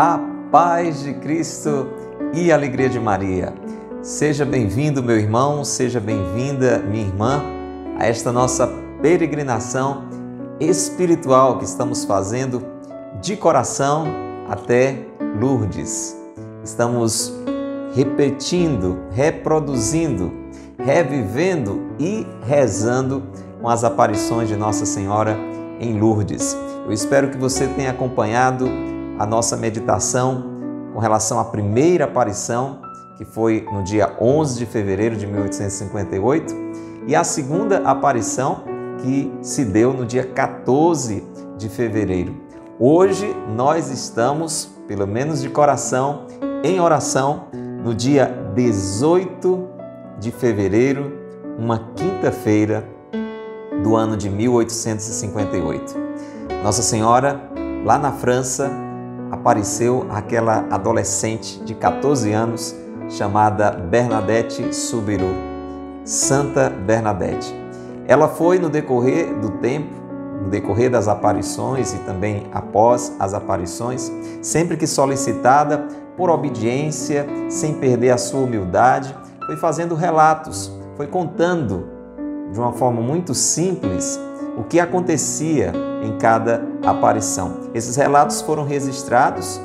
A 0.00 0.20
paz 0.52 1.02
de 1.02 1.12
Cristo 1.14 1.88
e 2.32 2.52
a 2.52 2.54
alegria 2.54 2.88
de 2.88 3.00
Maria. 3.00 3.52
Seja 4.00 4.44
bem-vindo, 4.44 5.02
meu 5.02 5.18
irmão, 5.18 5.64
seja 5.64 5.98
bem-vinda, 5.98 6.78
minha 6.78 7.04
irmã, 7.04 7.42
a 7.98 8.06
esta 8.06 8.30
nossa 8.30 8.72
peregrinação 9.02 10.04
espiritual 10.60 11.58
que 11.58 11.64
estamos 11.64 12.04
fazendo 12.04 12.64
de 13.20 13.36
coração 13.36 14.06
até 14.48 15.04
Lourdes. 15.40 16.16
Estamos 16.62 17.34
repetindo, 17.92 19.00
reproduzindo, 19.10 20.32
revivendo 20.78 21.88
e 21.98 22.24
rezando 22.46 23.24
com 23.60 23.68
as 23.68 23.82
aparições 23.82 24.46
de 24.46 24.54
Nossa 24.54 24.86
Senhora 24.86 25.36
em 25.80 25.98
Lourdes. 25.98 26.56
Eu 26.86 26.92
espero 26.92 27.30
que 27.30 27.36
você 27.36 27.66
tenha 27.66 27.90
acompanhado 27.90 28.70
a 29.18 29.26
nossa 29.26 29.56
meditação 29.56 30.44
com 30.92 30.98
relação 31.00 31.38
à 31.38 31.44
primeira 31.44 32.04
aparição, 32.04 32.80
que 33.16 33.24
foi 33.24 33.66
no 33.72 33.82
dia 33.82 34.16
11 34.20 34.58
de 34.58 34.66
fevereiro 34.66 35.16
de 35.16 35.26
1858, 35.26 36.54
e 37.06 37.16
a 37.16 37.24
segunda 37.24 37.78
aparição, 37.78 38.62
que 39.02 39.32
se 39.42 39.64
deu 39.64 39.92
no 39.92 40.04
dia 40.04 40.24
14 40.24 41.24
de 41.56 41.68
fevereiro. 41.68 42.34
Hoje 42.78 43.34
nós 43.54 43.90
estamos, 43.90 44.70
pelo 44.86 45.06
menos 45.06 45.42
de 45.42 45.48
coração, 45.48 46.26
em 46.62 46.80
oração, 46.80 47.46
no 47.82 47.94
dia 47.94 48.26
18 48.54 49.68
de 50.18 50.30
fevereiro, 50.30 51.12
uma 51.58 51.90
quinta-feira 51.94 52.84
do 53.82 53.96
ano 53.96 54.16
de 54.16 54.28
1858. 54.28 55.96
Nossa 56.62 56.82
Senhora, 56.82 57.40
lá 57.84 57.98
na 57.98 58.12
França, 58.12 58.87
apareceu 59.48 60.06
aquela 60.10 60.66
adolescente 60.70 61.58
de 61.64 61.74
14 61.74 62.30
anos 62.34 62.76
chamada 63.08 63.70
Bernadette 63.70 64.74
Subiru, 64.74 65.34
Santa 66.04 66.68
Bernadette. 66.68 67.50
Ela 68.06 68.28
foi 68.28 68.58
no 68.58 68.68
decorrer 68.68 69.34
do 69.40 69.52
tempo, 69.52 69.94
no 70.42 70.50
decorrer 70.50 70.90
das 70.90 71.08
aparições 71.08 71.94
e 71.94 71.98
também 72.00 72.46
após 72.52 73.16
as 73.18 73.32
aparições, 73.32 74.12
sempre 74.42 74.76
que 74.76 74.86
solicitada 74.86 75.78
por 76.14 76.28
obediência, 76.28 77.26
sem 77.48 77.72
perder 77.72 78.10
a 78.10 78.18
sua 78.18 78.40
humildade, 78.40 79.16
foi 79.46 79.56
fazendo 79.56 79.94
relatos, 79.94 80.70
foi 80.94 81.06
contando 81.06 81.88
de 82.52 82.60
uma 82.60 82.74
forma 82.74 83.00
muito 83.00 83.32
simples 83.32 84.20
o 84.58 84.64
que 84.64 84.78
acontecia 84.78 85.72
em 86.02 86.18
cada 86.18 86.62
aparição. 86.84 87.70
Esses 87.74 87.96
relatos 87.96 88.40
foram 88.40 88.64
registrados 88.64 89.60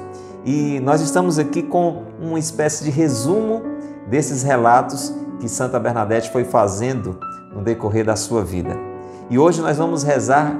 e 0.45 0.79
nós 0.81 1.01
estamos 1.01 1.39
aqui 1.39 1.63
com 1.63 2.03
uma 2.19 2.39
espécie 2.39 2.83
de 2.83 2.89
resumo 2.89 3.61
desses 4.07 4.43
relatos 4.43 5.13
que 5.39 5.47
Santa 5.47 5.79
Bernadette 5.79 6.31
foi 6.31 6.43
fazendo 6.43 7.19
no 7.53 7.61
decorrer 7.61 8.05
da 8.05 8.15
sua 8.15 8.43
vida. 8.43 8.75
E 9.29 9.39
hoje 9.39 9.61
nós 9.61 9.77
vamos 9.77 10.03
rezar 10.03 10.55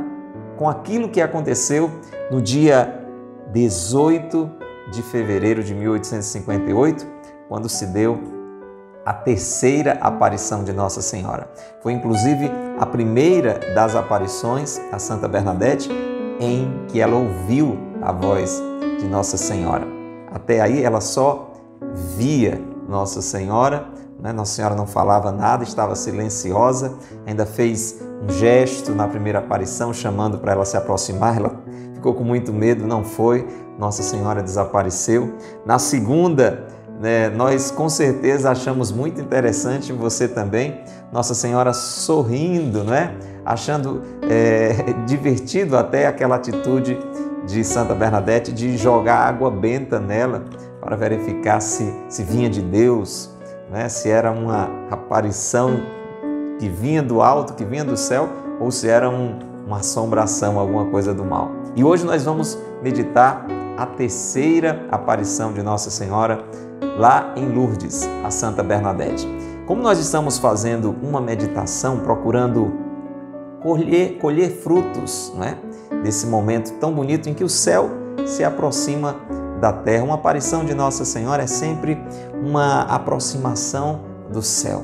com 0.58 0.70
aquilo 0.70 1.10
que 1.10 1.22
aconteceu 1.22 1.92
no 2.32 2.42
dia 2.42 3.06
18 3.52 4.50
de 4.92 5.02
fevereiro 5.02 5.64
de 5.64 5.74
1858, 5.74 7.06
quando 7.48 7.68
se 7.68 7.86
deu 7.88 8.33
a 9.06 9.14
terceira 9.14 9.98
aparição 10.02 10.64
de 10.64 10.72
Nossa 10.72 11.02
Senhora. 11.02 11.50
Foi 11.82 11.92
inclusive 11.94 12.50
a 12.80 12.86
primeira 12.86 13.60
das 13.76 13.96
aparições 13.96 14.80
a 14.92 15.00
Santa 15.00 15.28
Bernadette 15.28 15.90
em 16.40 16.86
que 16.88 17.00
ela 17.00 17.16
ouviu 17.16 17.78
a 18.02 18.12
voz 18.12 18.62
de 19.00 19.08
Nossa 19.08 19.38
Senhora. 19.38 19.86
Até 20.32 20.62
aí 20.62 20.84
ela 20.84 21.02
só 21.02 21.52
via 22.18 22.62
Nossa 22.88 23.22
Senhora, 23.22 23.88
né? 24.20 24.32
Nossa 24.32 24.56
Senhora 24.56 24.76
não 24.76 24.88
falava 24.88 25.32
nada, 25.32 25.64
estava 25.64 25.96
silenciosa, 25.96 26.96
ainda 27.26 27.46
fez 27.46 28.02
um 28.24 28.30
gesto 28.32 28.94
na 28.96 29.08
primeira 29.08 29.40
aparição 29.40 29.94
chamando 29.94 30.38
para 30.38 30.54
ela 30.54 30.66
se 30.66 30.78
aproximar. 30.78 31.38
Ela 31.38 31.62
ficou 31.94 32.14
com 32.14 32.24
muito 32.24 32.54
medo, 32.54 32.88
não 32.88 33.04
foi. 33.04 33.46
Nossa 33.78 34.02
Senhora 34.02 34.42
desapareceu. 34.42 35.34
Na 35.66 35.78
segunda 35.78 36.68
né, 37.00 37.30
nós 37.30 37.72
com 37.72 37.90
certeza 37.90 38.50
achamos 38.50 38.92
muito 38.92 39.20
interessante 39.20 39.92
você 39.92 40.28
também, 40.28 40.82
Nossa 41.12 41.34
Senhora 41.34 41.74
sorrindo, 41.74 42.84
né? 42.84 43.16
achando 43.46 44.02
é, 44.30 44.94
divertido 45.06 45.78
até 45.78 46.08
aquela 46.08 46.36
atitude 46.36 46.98
de 47.46 47.64
Santa 47.64 47.94
Bernadette 47.94 48.52
de 48.52 48.78
jogar 48.78 49.18
água 49.18 49.52
benta 49.52 50.00
nela 50.00 50.46
para 50.80 50.96
verificar 50.96 51.62
se, 51.62 51.94
se 52.08 52.24
vinha 52.24 52.50
de 52.50 52.62
Deus, 52.62 53.30
né? 53.70 53.90
se 53.90 54.10
era 54.10 54.32
uma 54.32 54.70
aparição 54.90 55.82
que 56.60 56.70
vinha 56.70 57.04
do 57.04 57.22
alto, 57.22 57.54
que 57.54 57.66
vinha 57.66 57.84
do 57.84 57.98
céu, 57.98 58.30
ou 58.60 58.72
se 58.72 58.88
era 58.88 59.10
um, 59.10 59.40
uma 59.68 59.78
assombração, 59.78 60.58
alguma 60.58 60.86
coisa 60.86 61.14
do 61.14 61.26
mal. 61.26 61.52
E 61.76 61.84
hoje 61.84 62.06
nós 62.06 62.24
vamos 62.24 62.58
meditar 62.82 63.46
a 63.78 63.86
terceira 63.86 64.86
aparição 64.92 65.52
de 65.52 65.64
Nossa 65.64 65.90
Senhora 65.90 66.44
lá 66.98 67.34
em 67.36 67.48
Lourdes, 67.50 68.08
a 68.24 68.30
Santa 68.30 68.64
Bernadette. 68.64 69.28
Como 69.66 69.82
nós 69.82 70.00
estamos 70.00 70.38
fazendo 70.38 70.96
uma 71.02 71.22
meditação, 71.22 72.00
procurando 72.00 72.74
colher, 73.62 74.18
colher 74.18 74.52
frutos 74.52 75.34
né, 75.38 75.58
desse 76.04 76.28
momento 76.28 76.74
tão 76.80 76.94
bonito 76.94 77.30
em 77.30 77.34
que 77.34 77.44
o 77.44 77.50
céu 77.50 77.90
se 78.26 78.44
aproxima 78.44 79.16
da 79.60 79.72
terra, 79.72 80.04
uma 80.04 80.16
aparição 80.16 80.66
de 80.66 80.74
Nossa 80.74 81.06
Senhora 81.06 81.44
é 81.44 81.48
sempre 81.48 81.98
uma 82.44 82.82
aproximação 82.82 84.02
do 84.30 84.42
céu. 84.42 84.82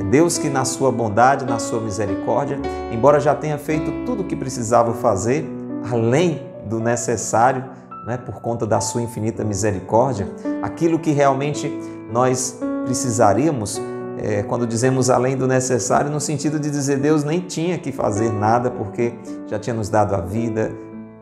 É 0.00 0.04
Deus 0.04 0.38
que, 0.38 0.48
na 0.48 0.64
sua 0.64 0.90
bondade, 0.90 1.44
na 1.44 1.58
sua 1.58 1.80
misericórdia, 1.80 2.58
embora 2.90 3.20
já 3.20 3.34
tenha 3.34 3.58
feito 3.58 4.06
tudo 4.06 4.22
o 4.22 4.24
que 4.24 4.34
precisava 4.34 4.94
fazer, 4.94 5.46
além 5.90 6.40
do 6.64 6.80
necessário, 6.80 7.64
né, 8.10 8.16
por 8.16 8.40
conta 8.40 8.66
da 8.66 8.80
sua 8.80 9.00
infinita 9.00 9.44
misericórdia, 9.44 10.26
aquilo 10.60 10.98
que 10.98 11.12
realmente 11.12 11.72
nós 12.10 12.58
precisaríamos, 12.84 13.80
é, 14.18 14.42
quando 14.42 14.66
dizemos 14.66 15.08
além 15.08 15.36
do 15.36 15.46
necessário, 15.46 16.10
no 16.10 16.20
sentido 16.20 16.58
de 16.58 16.68
dizer 16.70 16.98
Deus 16.98 17.22
nem 17.22 17.38
tinha 17.38 17.78
que 17.78 17.92
fazer 17.92 18.32
nada 18.32 18.68
porque 18.68 19.14
já 19.46 19.60
tinha 19.60 19.74
nos 19.74 19.88
dado 19.88 20.16
a 20.16 20.20
vida 20.20 20.72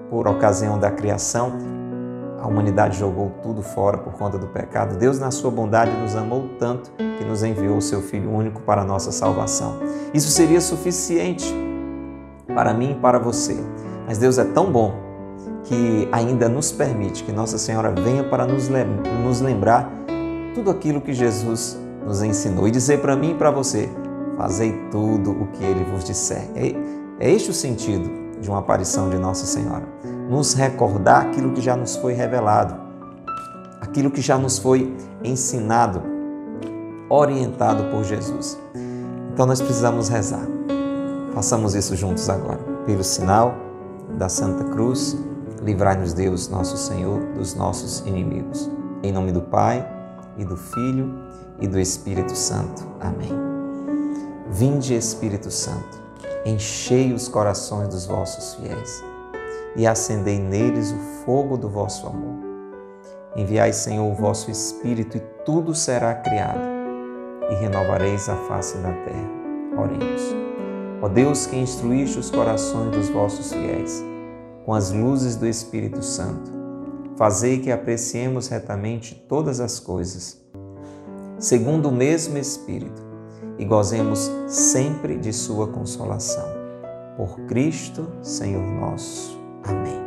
por 0.09 0.27
ocasião 0.27 0.79
da 0.79 0.91
criação. 0.91 1.53
A 2.41 2.47
humanidade 2.47 2.99
jogou 2.99 3.33
tudo 3.43 3.61
fora 3.61 3.99
por 3.99 4.15
conta 4.15 4.39
do 4.39 4.47
pecado. 4.47 4.97
Deus, 4.97 5.19
na 5.19 5.31
sua 5.31 5.51
bondade, 5.51 5.91
nos 5.91 6.17
amou 6.17 6.49
tanto 6.59 6.91
que 6.97 7.25
nos 7.25 7.43
enviou 7.43 7.77
o 7.77 7.83
seu 7.83 8.01
Filho 8.01 8.33
único 8.33 8.63
para 8.63 8.81
a 8.81 8.85
nossa 8.85 9.13
salvação. 9.13 9.77
Isso 10.15 10.31
seria 10.31 10.61
suficiente 10.61 11.53
para 12.47 12.73
mim 12.73 12.93
e 12.93 12.95
para 12.95 13.19
você. 13.19 13.57
Mas 14.07 14.17
Deus 14.17 14.39
é 14.39 14.45
tão 14.45 14.73
bom 14.73 15.08
que 15.69 16.09
ainda 16.11 16.49
nos 16.49 16.73
permite 16.73 17.23
que 17.23 17.31
Nossa 17.31 17.59
Senhora 17.59 17.93
venha 17.93 18.25
para 18.25 18.47
nos, 18.47 18.69
lembrar 19.41 19.93
tudo 20.55 20.71
aquilo 20.71 20.99
que 20.99 21.13
Jesus 21.13 21.79
nos 22.07 22.23
ensinou 22.23 22.67
e 22.67 22.71
dizer 22.71 23.03
para 23.03 23.15
mim 23.15 23.33
e 23.33 23.35
para 23.35 23.51
você: 23.51 23.89
fazei 24.37 24.73
tudo 24.91 25.31
o 25.31 25.47
que 25.49 25.63
ele 25.63 25.85
vos 25.85 26.03
disser. 26.05 26.49
É, 26.57 26.75
é 27.21 27.31
este 27.31 27.51
o 27.51 27.55
sentido 27.55 28.11
de 28.41 28.49
uma 28.49 28.61
aparição 28.61 29.11
de 29.11 29.19
Nossa 29.19 29.45
Senhora. 29.45 29.87
Nos 30.31 30.55
recordar 30.55 31.27
aquilo 31.27 31.53
que 31.53 31.61
já 31.61 31.77
nos 31.77 31.97
foi 31.97 32.15
revelado, 32.15 32.75
aquilo 33.79 34.11
que 34.11 34.23
já 34.23 34.39
nos 34.39 34.59
foi 34.59 34.97
ensinado, 35.23 36.03
orientado 37.11 37.85
por 37.91 38.05
Jesus. 38.05 38.59
Então 39.35 39.45
nós 39.45 39.61
precisamos 39.61 40.09
rezar. 40.09 40.47
Façamos 41.35 41.75
isso 41.75 41.95
juntos 41.95 42.29
agora, 42.31 42.59
pelo 42.87 43.05
sinal 43.05 43.55
da 44.17 44.31
Santa 44.31 44.65
Cruz 44.65 45.28
Livrai-nos, 45.63 46.13
Deus, 46.13 46.49
nosso 46.49 46.77
Senhor, 46.77 47.21
dos 47.35 47.55
nossos 47.55 48.01
inimigos. 48.01 48.71
Em 49.03 49.13
nome 49.13 49.33
do 49.33 49.43
Pai, 49.43 49.87
e 50.37 50.45
do 50.45 50.57
Filho, 50.57 51.13
e 51.61 51.67
do 51.67 51.79
Espírito 51.79 52.35
Santo. 52.35 52.87
Amém. 53.01 53.33
Vinde, 54.51 54.95
Espírito 54.95 55.51
Santo, 55.51 56.01
enchei 56.47 57.13
os 57.13 57.29
corações 57.29 57.89
dos 57.89 58.07
vossos 58.07 58.55
fiéis 58.55 59.05
e 59.77 59.87
acendei 59.87 60.39
neles 60.39 60.93
o 60.93 60.99
fogo 61.25 61.57
do 61.57 61.69
vosso 61.69 62.07
amor. 62.07 62.39
Enviai, 63.37 63.73
Senhor, 63.73 64.11
o 64.11 64.15
vosso 64.15 64.51
Espírito 64.51 65.19
e 65.19 65.21
tudo 65.45 65.75
será 65.75 66.15
criado 66.15 66.61
e 67.51 67.55
renovareis 67.57 68.29
a 68.29 68.37
face 68.49 68.79
da 68.79 68.93
terra. 68.93 69.29
Oremos. 69.77 70.35
Ó 71.03 71.09
Deus 71.09 71.47
que 71.47 71.57
instruíste 71.57 72.19
os 72.19 72.31
corações 72.31 72.91
dos 72.91 73.09
vossos 73.09 73.53
fiéis, 73.53 74.03
com 74.69 74.75
as 74.75 74.91
luzes 74.91 75.35
do 75.35 75.47
Espírito 75.47 76.05
Santo. 76.05 76.53
Fazei 77.17 77.59
que 77.59 77.73
apreciemos 77.73 78.49
retamente 78.49 79.15
todas 79.27 79.61
as 79.61 79.81
coisas, 79.81 80.39
segundo 81.39 81.89
o 81.89 81.93
mesmo 81.93 82.37
Espírito, 82.37 83.03
e 83.59 83.65
gozemos 83.65 84.31
sempre 84.47 85.17
de 85.17 85.33
Sua 85.33 85.69
consolação. 85.69 86.45
Por 87.17 87.47
Cristo, 87.47 88.07
Senhor 88.21 88.63
nosso. 88.63 89.41
Amém. 89.65 90.03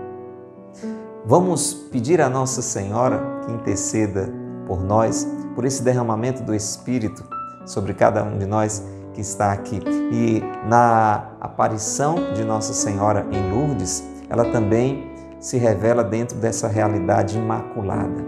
Vamos 1.25 1.73
pedir 1.73 2.21
a 2.21 2.29
Nossa 2.29 2.61
Senhora 2.61 3.41
que 3.43 3.51
interceda 3.51 4.31
por 4.67 4.83
nós, 4.83 5.27
por 5.55 5.65
esse 5.65 5.81
derramamento 5.81 6.43
do 6.43 6.53
Espírito 6.53 7.27
sobre 7.65 7.95
cada 7.95 8.23
um 8.23 8.37
de 8.37 8.45
nós 8.45 8.83
que 9.15 9.21
está 9.21 9.53
aqui. 9.53 9.81
E 10.11 10.39
na 10.69 11.31
aparição 11.41 12.31
de 12.35 12.43
Nossa 12.43 12.73
Senhora 12.73 13.25
em 13.31 13.51
Lourdes, 13.51 14.11
ela 14.31 14.45
também 14.45 15.11
se 15.41 15.57
revela 15.57 16.05
dentro 16.05 16.37
dessa 16.37 16.69
realidade 16.69 17.37
imaculada. 17.37 18.25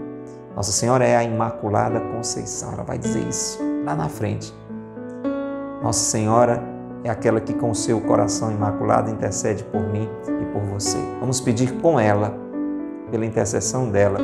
Nossa 0.54 0.70
Senhora 0.70 1.04
é 1.04 1.16
a 1.16 1.24
Imaculada 1.24 1.98
Conceição, 1.98 2.74
ela 2.74 2.84
vai 2.84 2.98
dizer 2.98 3.26
isso 3.26 3.58
lá 3.84 3.96
na 3.96 4.08
frente. 4.08 4.54
Nossa 5.82 6.04
Senhora 6.04 6.62
é 7.02 7.08
aquela 7.08 7.40
que, 7.40 7.54
com 7.54 7.72
seu 7.72 8.00
coração 8.02 8.52
imaculado, 8.52 9.10
intercede 9.10 9.64
por 9.64 9.80
mim 9.80 10.08
e 10.42 10.44
por 10.52 10.60
você. 10.62 10.98
Vamos 11.20 11.40
pedir 11.40 11.72
com 11.80 11.98
ela 11.98 12.34
pela 13.10 13.24
intercessão 13.24 13.90
dela, 13.90 14.18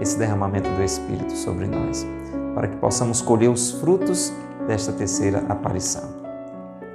esse 0.00 0.18
derramamento 0.18 0.68
do 0.70 0.82
Espírito 0.82 1.32
sobre 1.32 1.66
nós, 1.66 2.06
para 2.54 2.66
que 2.66 2.76
possamos 2.76 3.22
colher 3.22 3.50
os 3.50 3.70
frutos 3.72 4.32
desta 4.66 4.92
terceira 4.92 5.44
aparição. 5.48 6.08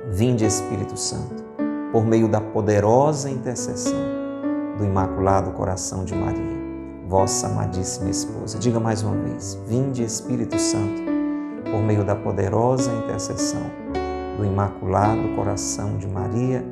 Vinde, 0.10 0.46
Espírito 0.46 0.98
Santo, 0.98 1.44
por 1.92 2.06
meio 2.06 2.28
da 2.28 2.42
poderosa 2.42 3.30
intercessão 3.30 4.15
do 4.78 4.86
Imaculado 4.86 5.52
Coração 5.52 6.06
de 6.06 6.16
Maria, 6.16 6.58
vossa 7.08 7.48
amadíssima 7.48 8.10
esposa. 8.10 8.60
Diga 8.60 8.80
mais 8.80 9.04
uma 9.04 9.16
vez: 9.16 9.60
Vinde, 9.68 10.04
Espírito 10.04 10.58
Santo, 10.60 11.02
por 11.72 11.82
meio 11.82 12.04
da 12.04 12.16
poderosa 12.16 12.92
intercessão 12.94 13.64
do 14.38 14.46
Imaculado 14.46 15.36
Coração 15.36 15.98
de 15.98 16.08
Maria, 16.08 16.64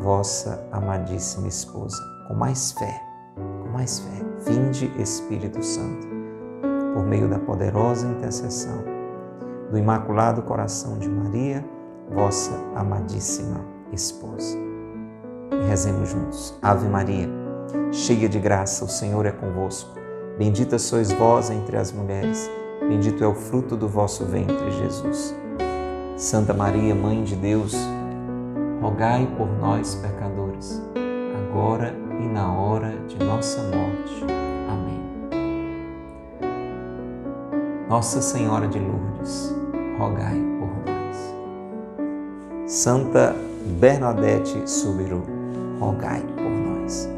vossa 0.00 0.66
amadíssima 0.72 1.48
esposa. 1.48 1.96
Com 2.28 2.34
mais 2.34 2.72
fé 2.72 3.06
mais 3.76 3.98
fé. 3.98 4.24
Vinde, 4.46 4.90
Espírito 4.98 5.62
Santo, 5.62 6.06
por 6.94 7.04
meio 7.04 7.28
da 7.28 7.38
poderosa 7.38 8.06
intercessão 8.06 8.82
do 9.70 9.76
Imaculado 9.76 10.42
Coração 10.42 10.98
de 10.98 11.08
Maria, 11.08 11.64
vossa 12.10 12.52
amadíssima 12.74 13.60
esposa. 13.92 14.65
Rezemos 15.68 16.08
juntos. 16.08 16.54
Ave 16.62 16.88
Maria, 16.88 17.28
cheia 17.92 18.28
de 18.28 18.38
graça, 18.38 18.84
o 18.84 18.88
Senhor 18.88 19.26
é 19.26 19.32
convosco. 19.32 19.96
Bendita 20.38 20.78
sois 20.78 21.10
vós 21.12 21.50
entre 21.50 21.76
as 21.76 21.90
mulheres, 21.92 22.50
bendito 22.80 23.24
é 23.24 23.26
o 23.26 23.34
fruto 23.34 23.76
do 23.76 23.88
vosso 23.88 24.24
ventre, 24.24 24.70
Jesus. 24.70 25.34
Santa 26.16 26.52
Maria, 26.52 26.94
Mãe 26.94 27.24
de 27.24 27.36
Deus, 27.36 27.74
rogai 28.80 29.26
por 29.36 29.48
nós, 29.58 29.94
pecadores, 29.94 30.82
agora 31.48 31.94
e 32.20 32.26
na 32.26 32.52
hora 32.52 32.96
de 33.06 33.18
nossa 33.24 33.62
morte. 33.62 34.24
Amém. 34.68 35.02
Nossa 37.88 38.20
Senhora 38.20 38.68
de 38.68 38.78
Lourdes, 38.78 39.54
rogai 39.98 40.40
por 40.58 40.68
nós. 40.92 41.34
Santa 42.70 43.34
Bernadette 43.78 44.68
Subiru, 44.70 45.22
rogai 45.78 46.20
por 46.20 46.50
nós. 46.50 47.08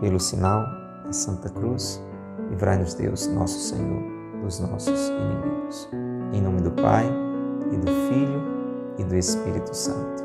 Pelo 0.00 0.18
sinal 0.18 0.64
da 1.04 1.12
Santa 1.12 1.48
Cruz, 1.48 2.02
livrai-nos 2.50 2.94
Deus, 2.94 3.26
nosso 3.28 3.58
Senhor, 3.58 4.02
dos 4.42 4.60
nossos 4.60 5.08
inimigos. 5.08 5.88
Em 6.32 6.40
nome 6.40 6.60
do 6.60 6.70
Pai, 6.70 7.06
e 7.72 7.76
do 7.76 7.90
Filho, 8.08 8.42
e 8.98 9.04
do 9.04 9.16
Espírito 9.16 9.74
Santo. 9.74 10.24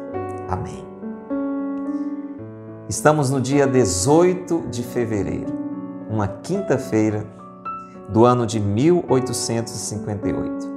Amém. 0.50 0.84
Estamos 2.88 3.30
no 3.30 3.42
dia 3.42 3.66
18 3.66 4.68
de 4.70 4.84
fevereiro, 4.84 5.54
uma 6.10 6.28
quinta-feira 6.28 7.26
do 8.10 8.26
ano 8.26 8.46
de 8.46 8.60
1858. 8.60 10.76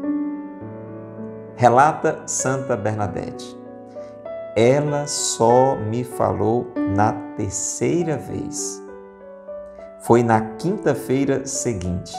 Relata 1.55 2.23
Santa 2.27 2.77
Bernadette. 2.77 3.58
Ela 4.61 5.07
só 5.07 5.77
me 5.77 6.03
falou 6.03 6.67
na 6.97 7.13
terceira 7.37 8.17
vez. 8.17 8.83
Foi 10.01 10.25
na 10.25 10.41
quinta-feira 10.57 11.47
seguinte. 11.47 12.13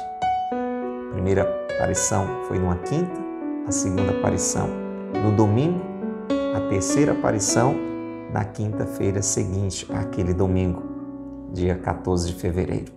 A 0.50 1.12
primeira 1.12 1.42
aparição 1.76 2.26
foi 2.48 2.58
numa 2.58 2.78
quinta, 2.78 3.20
a 3.68 3.72
segunda 3.74 4.12
aparição 4.12 4.70
no 5.22 5.36
domingo, 5.36 5.82
a 6.56 6.70
terceira 6.70 7.12
aparição 7.12 7.76
na 8.32 8.46
quinta-feira 8.46 9.22
seguinte 9.22 9.86
àquele 9.92 10.34
domingo, 10.34 10.82
dia 11.52 11.76
14 11.76 12.26
de 12.26 12.36
fevereiro. 12.36 12.94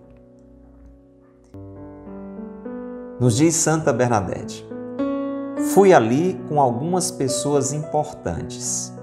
Nos 3.19 3.37
diz 3.37 3.56
Santa 3.56 3.93
Bernadette: 3.93 4.65
Fui 5.75 5.93
ali 5.93 6.41
com 6.49 6.61
algumas 6.61 7.11
pessoas 7.11 7.73
importantes 7.73 9.01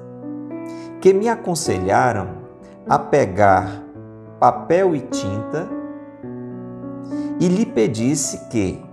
que 1.02 1.14
me 1.14 1.30
aconselharam 1.30 2.40
a 2.88 3.00
pegar 3.00 3.84
papel 4.40 4.96
e 4.96 5.02
tinta 5.02 5.68
e 7.40 7.48
lhe 7.48 7.66
pedisse 7.66 8.50
que, 8.50 8.84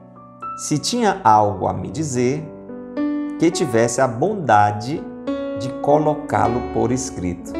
se 0.58 0.78
tinha 0.78 1.20
algo 1.24 1.66
a 1.66 1.72
me 1.72 1.90
dizer, 1.90 2.42
que 3.38 3.50
tivesse 3.50 4.00
a 4.00 4.06
bondade 4.06 5.02
de 5.58 5.68
colocá-lo 5.80 6.60
por 6.72 6.92
escrito. 6.92 7.52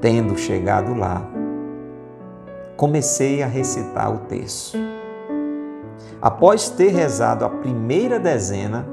Tendo 0.00 0.38
chegado 0.38 0.94
lá, 0.94 1.22
comecei 2.76 3.42
a 3.42 3.46
recitar 3.46 4.14
o 4.14 4.18
texto. 4.20 4.78
Após 6.22 6.70
ter 6.70 6.90
rezado 6.90 7.44
a 7.44 7.50
primeira 7.50 8.18
dezena, 8.18 8.86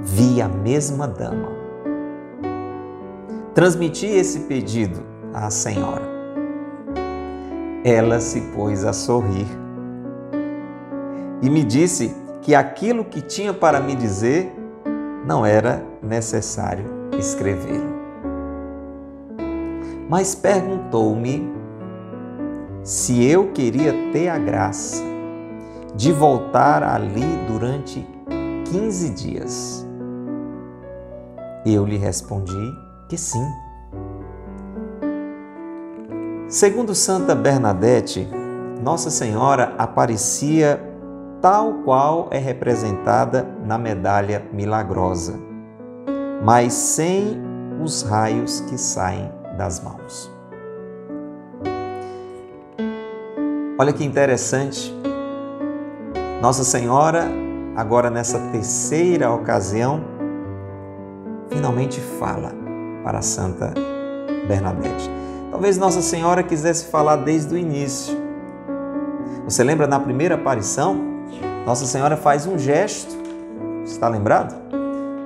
vi 0.00 0.42
a 0.42 0.48
mesma 0.48 1.06
dama. 1.06 1.55
Transmiti 3.56 4.04
esse 4.04 4.40
pedido 4.40 5.02
à 5.32 5.48
senhora. 5.48 6.02
Ela 7.82 8.20
se 8.20 8.38
pôs 8.54 8.84
a 8.84 8.92
sorrir 8.92 9.46
e 11.40 11.48
me 11.48 11.64
disse 11.64 12.14
que 12.42 12.54
aquilo 12.54 13.02
que 13.02 13.22
tinha 13.22 13.54
para 13.54 13.80
me 13.80 13.96
dizer 13.96 14.54
não 15.26 15.46
era 15.46 15.82
necessário 16.02 16.84
escrevê-lo. 17.18 17.96
Mas 20.06 20.34
perguntou-me 20.34 21.50
se 22.82 23.24
eu 23.24 23.52
queria 23.52 23.94
ter 24.12 24.28
a 24.28 24.36
graça 24.36 25.02
de 25.94 26.12
voltar 26.12 26.82
ali 26.82 27.24
durante 27.48 28.06
15 28.70 29.10
dias. 29.14 29.88
Eu 31.64 31.86
lhe 31.86 31.96
respondi 31.96 32.85
que 33.08 33.16
sim. 33.16 33.46
Segundo 36.48 36.94
Santa 36.94 37.34
Bernadette, 37.34 38.28
Nossa 38.82 39.10
Senhora 39.10 39.74
aparecia 39.78 40.80
tal 41.40 41.82
qual 41.84 42.28
é 42.30 42.38
representada 42.38 43.46
na 43.64 43.76
medalha 43.76 44.44
milagrosa, 44.52 45.34
mas 46.42 46.72
sem 46.72 47.40
os 47.82 48.02
raios 48.02 48.60
que 48.60 48.78
saem 48.78 49.30
das 49.58 49.82
mãos. 49.82 50.30
Olha 53.78 53.92
que 53.92 54.04
interessante. 54.04 54.94
Nossa 56.40 56.64
Senhora, 56.64 57.26
agora 57.76 58.08
nessa 58.08 58.38
terceira 58.50 59.30
ocasião, 59.30 60.00
finalmente 61.50 62.00
fala 62.00 62.65
para 63.06 63.22
Santa 63.22 63.72
Bernadette. 64.48 65.08
Talvez 65.52 65.78
Nossa 65.78 66.02
Senhora 66.02 66.42
quisesse 66.42 66.86
falar 66.86 67.14
desde 67.14 67.54
o 67.54 67.56
início. 67.56 68.18
Você 69.44 69.62
lembra 69.62 69.86
na 69.86 70.00
primeira 70.00 70.34
aparição? 70.34 70.96
Nossa 71.64 71.86
Senhora 71.86 72.16
faz 72.16 72.48
um 72.48 72.58
gesto, 72.58 73.16
está 73.84 74.08
lembrado? 74.08 74.56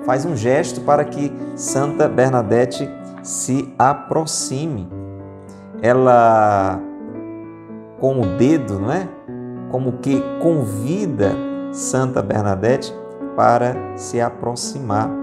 Faz 0.05 0.27
um 0.27 0.37
gesto 0.37 0.83
para 0.83 1.07
que 1.07 1.33
Santa 1.57 2.07
Bernadette 2.07 2.87
se 3.23 3.73
aproxime. 3.79 4.87
Ela, 5.81 6.79
com 7.99 8.21
o 8.21 8.37
dedo, 8.37 8.79
não 8.79 8.93
é? 8.93 9.09
Como 9.71 9.93
que 9.93 10.23
convida 10.43 11.33
Santa 11.73 12.21
Bernadette 12.21 12.95
para 13.35 13.75
se 13.97 14.21
aproximar. 14.21 15.20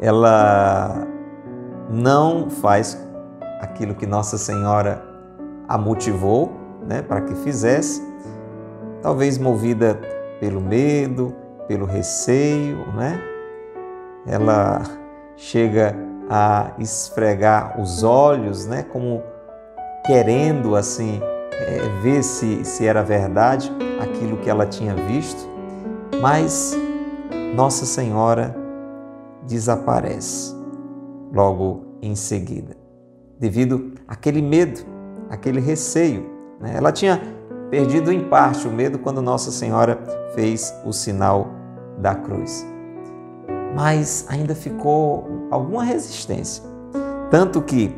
Ela 0.00 1.06
não 1.90 2.50
faz 2.50 3.00
aquilo 3.60 3.94
que 3.94 4.06
Nossa 4.06 4.36
Senhora 4.36 5.02
a 5.68 5.78
motivou 5.78 6.52
né, 6.86 7.02
para 7.02 7.20
que 7.22 7.34
fizesse, 7.34 8.02
talvez 9.02 9.38
movida 9.38 9.98
pelo 10.40 10.60
medo, 10.60 11.34
pelo 11.66 11.84
receio, 11.84 12.86
né? 12.92 13.20
Ela 14.26 14.82
chega 15.36 15.94
a 16.28 16.72
esfregar 16.78 17.80
os 17.80 18.02
olhos, 18.02 18.66
né? 18.66 18.84
Como 18.84 19.22
querendo 20.04 20.76
assim 20.76 21.20
é, 21.52 22.00
ver 22.02 22.22
se, 22.22 22.64
se 22.64 22.86
era 22.86 23.02
verdade 23.02 23.72
aquilo 24.00 24.36
que 24.36 24.48
ela 24.48 24.66
tinha 24.66 24.94
visto, 24.94 25.48
mas 26.20 26.76
Nossa 27.54 27.84
Senhora 27.84 28.65
desaparece 29.46 30.54
logo 31.32 31.98
em 32.02 32.14
seguida, 32.14 32.76
devido 33.38 33.92
àquele 34.06 34.42
medo, 34.42 34.80
aquele 35.30 35.60
receio. 35.60 36.26
Né? 36.60 36.74
Ela 36.76 36.92
tinha 36.92 37.20
perdido 37.70 38.12
em 38.12 38.28
parte 38.28 38.66
o 38.66 38.70
medo 38.70 38.98
quando 38.98 39.20
Nossa 39.20 39.50
Senhora 39.50 39.98
fez 40.34 40.74
o 40.84 40.92
sinal 40.92 41.48
da 41.98 42.14
cruz. 42.14 42.66
Mas 43.74 44.26
ainda 44.28 44.54
ficou 44.54 45.48
alguma 45.50 45.84
resistência. 45.84 46.62
Tanto 47.30 47.60
que 47.60 47.94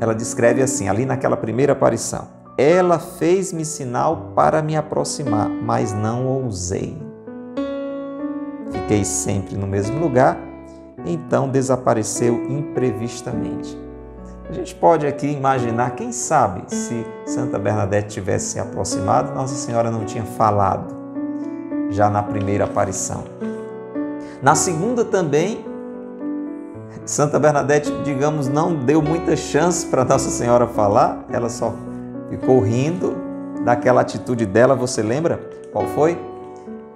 ela 0.00 0.14
descreve 0.14 0.62
assim, 0.62 0.88
ali 0.88 1.04
naquela 1.04 1.36
primeira 1.36 1.72
aparição: 1.72 2.28
Ela 2.56 2.98
fez-me 2.98 3.64
sinal 3.64 4.32
para 4.34 4.62
me 4.62 4.76
aproximar, 4.76 5.48
mas 5.48 5.92
não 5.92 6.26
ousei. 6.26 7.00
Fiquei 8.72 9.04
sempre 9.04 9.56
no 9.56 9.66
mesmo 9.66 10.00
lugar, 10.00 10.38
então 11.06 11.48
desapareceu 11.48 12.46
imprevistamente. 12.48 13.78
A 14.48 14.52
gente 14.52 14.74
pode 14.74 15.06
aqui 15.06 15.28
imaginar, 15.28 15.92
quem 15.92 16.10
sabe, 16.10 16.64
se 16.74 17.06
Santa 17.24 17.58
Bernadette 17.58 18.08
tivesse 18.08 18.46
se 18.46 18.58
aproximado, 18.58 19.32
Nossa 19.32 19.54
Senhora 19.54 19.90
não 19.90 20.04
tinha 20.04 20.24
falado 20.24 20.92
já 21.90 22.10
na 22.10 22.22
primeira 22.22 22.64
aparição. 22.64 23.24
Na 24.42 24.54
segunda 24.54 25.04
também, 25.04 25.64
Santa 27.04 27.38
Bernadette, 27.38 27.92
digamos, 28.02 28.48
não 28.48 28.74
deu 28.74 29.00
muita 29.00 29.36
chance 29.36 29.86
para 29.86 30.04
Nossa 30.04 30.30
Senhora 30.30 30.66
falar, 30.66 31.24
ela 31.30 31.48
só 31.48 31.72
ficou 32.28 32.60
rindo 32.60 33.16
daquela 33.64 34.00
atitude 34.00 34.46
dela, 34.46 34.74
você 34.74 35.02
lembra 35.02 35.40
qual 35.72 35.86
foi? 35.86 36.18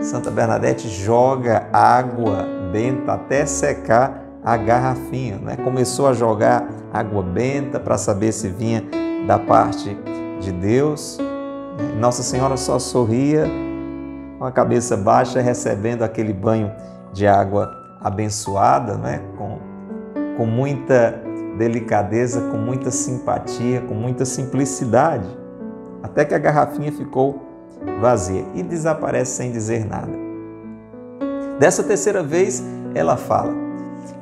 Santa 0.00 0.30
Bernadette 0.30 0.88
joga 0.88 1.68
água 1.73 2.46
benta 2.75 3.12
até 3.12 3.47
secar 3.47 4.21
a 4.45 4.57
garrafinha, 4.57 5.38
né? 5.38 5.57
Começou 5.57 6.09
a 6.09 6.12
jogar 6.12 6.69
água 6.93 7.23
benta 7.23 7.78
para 7.78 7.97
saber 7.97 8.33
se 8.33 8.49
vinha 8.49 8.83
da 9.28 9.38
parte 9.38 9.97
de 10.40 10.50
Deus. 10.50 11.19
Nossa 12.00 12.25
Senhora 12.25 12.57
só 12.57 12.81
sorria 12.81 13.47
com 14.40 14.45
a 14.45 14.50
cabeça 14.50 14.97
baixa, 14.97 15.40
recebendo 15.40 16.02
aquele 16.02 16.33
banho 16.33 16.73
de 17.12 17.28
água 17.28 17.71
abençoada, 18.00 18.97
né? 18.97 19.21
com, 19.38 19.59
com 20.37 20.45
muita 20.45 21.23
delicadeza, 21.57 22.40
com 22.50 22.57
muita 22.57 22.90
simpatia, 22.90 23.83
com 23.83 23.95
muita 23.95 24.25
simplicidade, 24.25 25.28
até 26.02 26.25
que 26.25 26.35
a 26.35 26.38
garrafinha 26.38 26.90
ficou 26.90 27.40
vazia 28.00 28.45
e 28.52 28.64
desaparece 28.64 29.37
sem 29.37 29.52
dizer 29.52 29.87
nada. 29.87 30.24
Dessa 31.58 31.82
terceira 31.82 32.23
vez, 32.23 32.62
ela 32.94 33.16
fala: 33.16 33.52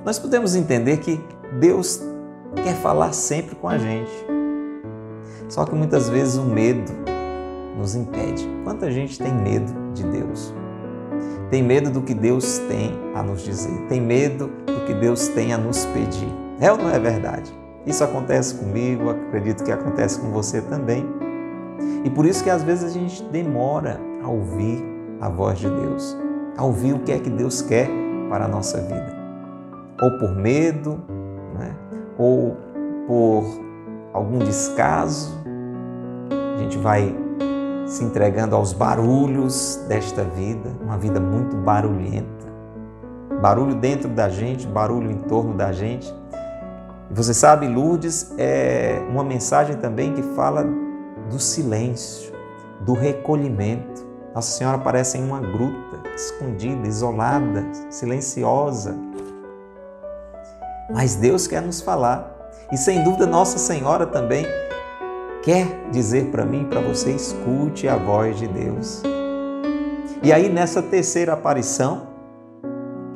nós 0.04 0.18
podemos 0.18 0.54
entender 0.54 0.98
que 0.98 1.20
Deus 1.58 2.02
quer 2.62 2.74
falar 2.76 3.12
sempre 3.12 3.54
com 3.54 3.68
a 3.68 3.78
gente. 3.78 4.12
Só 5.48 5.64
que 5.64 5.74
muitas 5.74 6.08
vezes 6.08 6.36
o 6.36 6.44
medo 6.44 6.92
nos 7.76 7.94
impede. 7.94 8.48
Quanta 8.64 8.90
gente 8.90 9.18
tem 9.18 9.32
medo 9.32 9.72
de 9.94 10.04
Deus? 10.04 10.54
Tem 11.50 11.62
medo 11.62 11.90
do 11.90 12.00
que 12.00 12.14
Deus 12.14 12.58
tem 12.60 12.98
a 13.14 13.22
nos 13.22 13.42
dizer, 13.42 13.86
tem 13.88 14.00
medo 14.00 14.50
do 14.66 14.86
que 14.86 14.94
Deus 14.94 15.28
tem 15.28 15.52
a 15.52 15.58
nos 15.58 15.84
pedir. 15.86 16.28
É 16.58 16.72
ou 16.72 16.78
não 16.78 16.88
é 16.88 16.98
verdade? 16.98 17.52
Isso 17.86 18.02
acontece 18.02 18.54
comigo, 18.54 19.10
acredito 19.10 19.62
que 19.62 19.72
acontece 19.72 20.18
com 20.18 20.30
você 20.30 20.62
também. 20.62 21.06
E 22.04 22.10
por 22.10 22.24
isso 22.24 22.42
que 22.42 22.48
às 22.48 22.62
vezes 22.62 22.84
a 22.84 22.88
gente 22.88 23.22
demora 23.24 24.00
a 24.22 24.28
ouvir 24.28 24.82
a 25.20 25.28
voz 25.28 25.58
de 25.58 25.68
Deus, 25.68 26.16
a 26.56 26.64
ouvir 26.64 26.94
o 26.94 27.00
que 27.00 27.12
é 27.12 27.18
que 27.18 27.30
Deus 27.30 27.62
quer 27.62 27.88
para 28.28 28.44
a 28.44 28.48
nossa 28.48 28.78
vida 28.80 29.22
ou 30.02 30.10
por 30.18 30.34
medo, 30.34 31.00
né? 31.54 31.76
ou 32.18 32.56
por 33.06 33.44
algum 34.12 34.38
descaso. 34.38 35.32
A 36.56 36.58
gente 36.58 36.76
vai 36.78 37.14
se 37.86 38.04
entregando 38.04 38.56
aos 38.56 38.72
barulhos 38.72 39.80
desta 39.88 40.24
vida, 40.24 40.70
uma 40.82 40.98
vida 40.98 41.20
muito 41.20 41.56
barulhenta. 41.56 42.42
Barulho 43.40 43.76
dentro 43.76 44.08
da 44.08 44.28
gente, 44.28 44.66
barulho 44.66 45.10
em 45.10 45.18
torno 45.18 45.54
da 45.54 45.72
gente. 45.72 46.12
Você 47.10 47.34
sabe, 47.34 47.68
Lourdes 47.68 48.34
é 48.38 49.00
uma 49.10 49.22
mensagem 49.22 49.76
também 49.76 50.14
que 50.14 50.22
fala 50.22 50.64
do 51.30 51.38
silêncio, 51.38 52.32
do 52.80 52.94
recolhimento. 52.94 54.11
Nossa 54.34 54.56
Senhora 54.56 54.76
aparece 54.76 55.18
em 55.18 55.24
uma 55.24 55.40
gruta, 55.40 56.08
escondida, 56.14 56.86
isolada, 56.88 57.64
silenciosa, 57.90 58.96
mas 60.92 61.14
Deus 61.14 61.46
quer 61.46 61.62
nos 61.62 61.80
falar. 61.80 62.30
E 62.70 62.76
sem 62.76 63.02
dúvida, 63.02 63.26
Nossa 63.26 63.58
Senhora 63.58 64.06
também 64.06 64.46
quer 65.42 65.88
dizer 65.90 66.30
para 66.30 66.44
mim 66.44 66.62
e 66.62 66.66
para 66.66 66.80
você: 66.80 67.10
escute 67.12 67.88
a 67.88 67.96
voz 67.96 68.38
de 68.38 68.46
Deus. 68.46 69.02
E 70.22 70.32
aí, 70.32 70.48
nessa 70.48 70.80
terceira 70.80 71.32
aparição, 71.32 72.08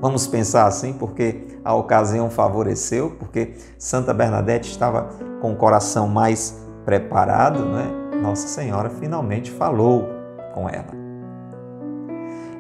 vamos 0.00 0.26
pensar 0.26 0.66
assim, 0.66 0.92
porque 0.92 1.58
a 1.64 1.74
ocasião 1.74 2.28
favoreceu, 2.28 3.16
porque 3.18 3.54
Santa 3.78 4.12
Bernadette 4.12 4.70
estava 4.70 5.08
com 5.40 5.52
o 5.52 5.56
coração 5.56 6.08
mais 6.08 6.58
preparado, 6.84 7.64
não 7.64 7.78
é? 7.78 8.16
Nossa 8.16 8.48
Senhora 8.48 8.90
finalmente 8.90 9.50
falou 9.50 10.08
com 10.52 10.68
ela. 10.68 11.05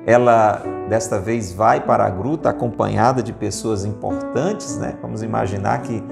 Ela 0.06 0.62
desta 0.88 1.18
vez 1.18 1.52
vai 1.52 1.84
para 1.84 2.06
a 2.06 2.10
gruta 2.10 2.50
acompanhada 2.50 3.22
de 3.22 3.32
pessoas 3.32 3.84
importantes, 3.84 4.78
né? 4.78 4.96
Vamos 5.02 5.22
imaginar 5.22 5.82
que 5.82 6.02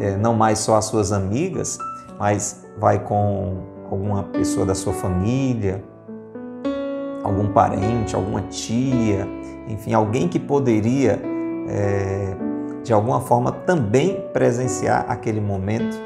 é, 0.00 0.16
não 0.16 0.34
mais 0.34 0.58
só 0.58 0.76
as 0.76 0.86
suas 0.86 1.12
amigas, 1.12 1.78
mas 2.18 2.64
vai 2.78 2.98
com 2.98 3.58
alguma 3.90 4.22
pessoa 4.22 4.64
da 4.64 4.74
sua 4.74 4.94
família, 4.94 5.84
algum 7.22 7.52
parente, 7.52 8.16
alguma 8.16 8.40
tia, 8.42 9.28
enfim, 9.68 9.92
alguém 9.92 10.28
que 10.28 10.40
poderia 10.40 11.20
é, 11.68 12.34
de 12.82 12.92
alguma 12.92 13.20
forma 13.20 13.52
também 13.52 14.24
presenciar 14.32 15.04
aquele 15.08 15.40
momento 15.40 15.96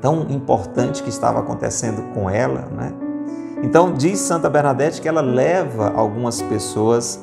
tão 0.00 0.22
importante 0.30 1.02
que 1.02 1.08
estava 1.08 1.40
acontecendo 1.40 2.14
com 2.14 2.30
ela, 2.30 2.62
né? 2.70 3.09
Então, 3.62 3.92
diz 3.92 4.18
Santa 4.18 4.48
Bernadette 4.48 5.00
que 5.02 5.08
ela 5.08 5.20
leva 5.20 5.92
algumas 5.94 6.40
pessoas 6.40 7.22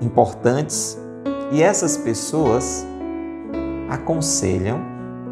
importantes 0.00 0.98
e 1.52 1.62
essas 1.62 1.96
pessoas 1.96 2.84
aconselham, 3.88 4.80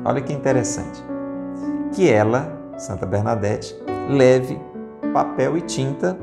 olha 0.05 0.21
que 0.21 0.33
interessante, 0.33 1.03
que 1.93 2.09
ela, 2.09 2.61
Santa 2.79 3.05
Bernadette, 3.05 3.77
leve 4.09 4.59
papel 5.13 5.57
e 5.57 5.61
tinta 5.63 6.17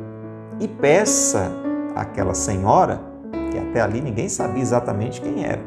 e 0.59 0.67
peça 0.67 1.51
àquela 1.95 2.33
senhora, 2.33 3.01
que 3.51 3.57
até 3.57 3.81
ali 3.81 3.99
ninguém 3.99 4.29
sabia 4.29 4.61
exatamente 4.61 5.19
quem 5.19 5.43
era, 5.43 5.61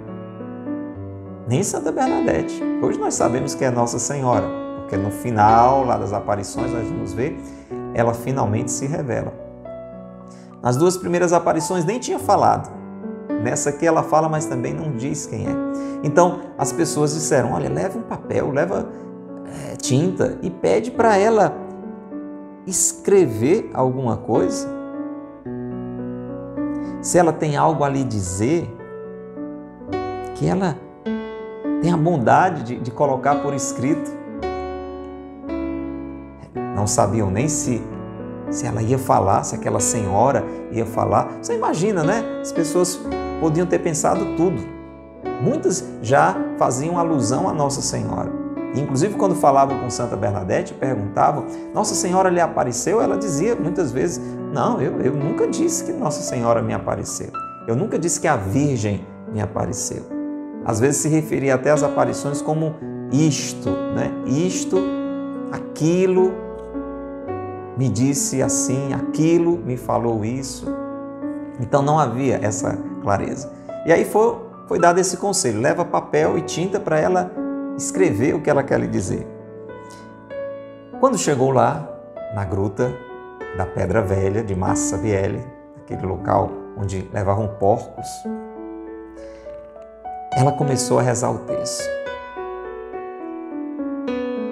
nem 1.47 1.63
Santa 1.63 1.93
Bernadette. 1.93 2.63
Hoje 2.83 2.99
nós 2.99 3.15
sabemos 3.15 3.55
que 3.55 3.65
é 3.65 3.71
Nossa 3.71 3.99
Senhora, 3.99 4.47
porque 4.79 4.97
no 4.97 5.11
final 5.11 5.85
lá 5.85 5.99
das 5.99 6.13
aparições 6.13 6.73
nós 6.73 6.89
vamos 6.89 7.13
ver 7.13 7.39
ela 7.95 8.15
finalmente 8.15 8.71
se 8.71 8.87
revela. 8.87 9.33
Nas 10.63 10.77
duas 10.77 10.97
primeiras 10.97 11.33
aparições 11.33 11.85
nem 11.85 11.99
tinha 11.99 12.19
falado. 12.19 12.71
Nessa 13.43 13.71
aqui 13.71 13.87
ela 13.87 14.03
fala, 14.03 14.29
mas 14.29 14.47
também 14.47 14.73
não 14.73 14.93
diz 14.93 15.27
quem 15.27 15.47
é. 15.47 15.51
Então 16.05 16.41
as 16.57 16.73
pessoas 16.73 17.13
disseram: 17.15 17.53
olha, 17.53 17.69
leva 17.69 17.99
um 17.99 18.03
papel, 18.03 18.51
leva 18.51 18.89
é, 19.47 19.77
tinta 19.77 20.39
e 20.43 20.51
pede 20.51 20.91
para 20.91 21.17
ela 21.17 21.57
escrever 22.67 23.71
alguma 23.75 24.17
coisa. 24.17 24.69
Se 27.01 27.19
ela 27.19 27.33
tem 27.33 27.57
algo 27.57 27.83
ali 27.83 28.05
dizer, 28.05 28.73
que 30.37 30.47
ela 30.47 30.77
tenha 31.81 31.95
a 31.95 31.99
bondade 31.99 32.63
de, 32.63 32.81
de 32.81 32.91
colocar 32.93 33.43
por 33.43 33.53
escrito 33.53 34.22
não 36.83 36.87
sabiam 36.89 37.31
nem 37.31 37.49
se 37.49 37.81
se 38.51 38.67
ela 38.67 38.83
ia 38.83 38.99
falar, 38.99 39.45
se 39.45 39.55
aquela 39.55 39.81
senhora 39.81 40.45
ia 40.71 40.85
falar. 40.85 41.39
Você 41.41 41.55
imagina, 41.55 42.05
né? 42.05 42.23
As 42.43 42.53
pessoas 42.53 43.01
podiam 43.41 43.67
ter 43.67 43.79
pensado 43.79 44.37
tudo. 44.37 44.61
Muitas 45.41 45.83
já 46.03 46.37
faziam 46.59 46.99
alusão 46.99 47.49
a 47.49 47.53
Nossa 47.55 47.81
Senhora. 47.81 48.31
Inclusive, 48.75 49.15
quando 49.15 49.35
falavam 49.35 49.79
com 49.79 49.89
Santa 49.89 50.17
Bernadette, 50.17 50.75
perguntavam: 50.75 51.47
Nossa 51.73 51.95
Senhora 51.95 52.29
lhe 52.29 52.41
apareceu? 52.41 53.01
Ela 53.01 53.17
dizia 53.17 53.57
muitas 53.57 53.91
vezes: 53.91 54.21
Não, 54.53 54.83
eu, 54.83 55.01
eu 55.01 55.15
nunca 55.15 55.47
disse 55.47 55.85
que 55.85 55.93
Nossa 55.93 56.21
Senhora 56.21 56.61
me 56.61 56.75
apareceu. 56.75 57.31
Eu 57.67 57.75
nunca 57.75 57.99
disse 57.99 58.21
que 58.21 58.29
a 58.29 58.37
Virgem 58.37 59.07
me 59.33 59.41
apareceu. 59.41 60.03
Às 60.63 60.79
vezes 60.79 61.01
se 61.01 61.09
referia 61.09 61.55
até 61.55 61.71
às 61.71 61.83
aparições 61.83 62.43
como 62.43 62.75
isto, 63.11 63.71
né? 63.71 64.13
Isto 64.27 64.79
aquilo 65.53 66.42
me 67.77 67.89
disse 67.89 68.43
assim, 68.43 68.93
aquilo 68.93 69.59
me 69.59 69.77
falou 69.77 70.25
isso. 70.25 70.67
Então 71.61 71.83
não 71.83 71.99
havia 71.99 72.39
essa 72.43 72.79
clareza. 73.03 73.51
E 73.87 73.93
aí 73.93 74.05
foi, 74.05 74.37
foi 74.67 74.79
dado 74.79 74.99
esse 74.99 75.17
conselho: 75.17 75.61
leva 75.61 75.85
papel 75.85 76.39
e 76.39 76.43
tinta 76.43 76.79
para 76.79 76.99
ela 76.99 77.31
escrever 77.77 78.35
o 78.35 78.41
que 78.41 78.51
ela 78.51 78.63
quer 78.63 78.81
lhe 78.81 78.87
dizer. 78.87 79.27
Quando 81.01 81.19
chegou 81.19 81.51
lá, 81.51 81.89
na 82.35 82.45
gruta 82.45 82.95
da 83.57 83.67
Pedra 83.67 84.01
Velha 84.01 84.43
de 84.43 84.55
Massa 84.55 84.97
Viele, 84.97 85.45
aquele 85.83 86.07
local 86.07 86.51
onde 86.77 87.09
levavam 87.13 87.49
porcos, 87.59 88.07
ela 90.35 90.53
começou 90.53 90.99
a 90.99 91.03
rezar 91.03 91.31
o 91.31 91.39
texto. 91.41 92.02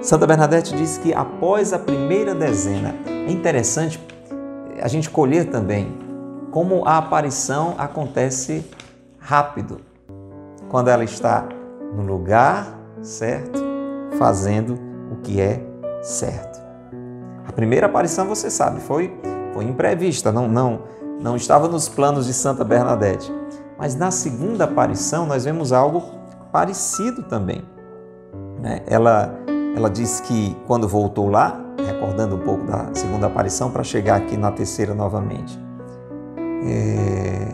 Santa 0.03 0.27
Bernadette 0.27 0.75
diz 0.75 0.97
que 0.97 1.13
após 1.13 1.73
a 1.73 1.79
primeira 1.79 2.35
dezena, 2.35 2.95
é 3.07 3.31
interessante 3.31 4.01
a 4.81 4.89
gente 4.89 5.11
colher 5.11 5.51
também 5.51 5.99
como 6.51 6.87
a 6.87 6.97
aparição 6.97 7.75
acontece 7.77 8.65
rápido, 9.19 9.81
quando 10.71 10.89
ela 10.89 11.05
está 11.05 11.47
no 11.95 12.03
lugar 12.03 12.79
certo, 13.03 13.61
fazendo 14.19 14.79
o 15.13 15.17
que 15.17 15.41
é 15.41 15.63
certo. 16.03 16.61
A 17.47 17.53
primeira 17.53 17.87
aparição, 17.87 18.27
você 18.27 18.51
sabe, 18.51 18.81
foi, 18.81 19.13
foi 19.53 19.65
imprevista, 19.65 20.33
não, 20.33 20.49
não, 20.49 20.83
não 21.21 21.37
estava 21.37 21.69
nos 21.69 21.89
planos 21.89 22.27
de 22.27 22.33
Santa 22.33 22.65
Bernadette. 22.65 23.33
Mas 23.79 23.95
na 23.95 24.11
segunda 24.11 24.65
aparição, 24.65 25.27
nós 25.27 25.45
vemos 25.45 25.73
algo 25.73 26.03
parecido 26.53 27.23
também. 27.23 27.63
Né? 28.61 28.83
Ela, 28.87 29.35
ela 29.77 29.89
diz 29.89 30.21
que 30.21 30.57
quando 30.67 30.89
voltou 30.89 31.29
lá, 31.29 31.61
recordando 31.87 32.37
um 32.37 32.41
pouco 32.41 32.65
da 32.65 32.89
segunda 32.93 33.27
aparição, 33.27 33.71
para 33.71 33.83
chegar 33.83 34.17
aqui 34.17 34.37
na 34.37 34.51
terceira 34.51 34.95
novamente. 34.95 35.59
É... 36.65 37.49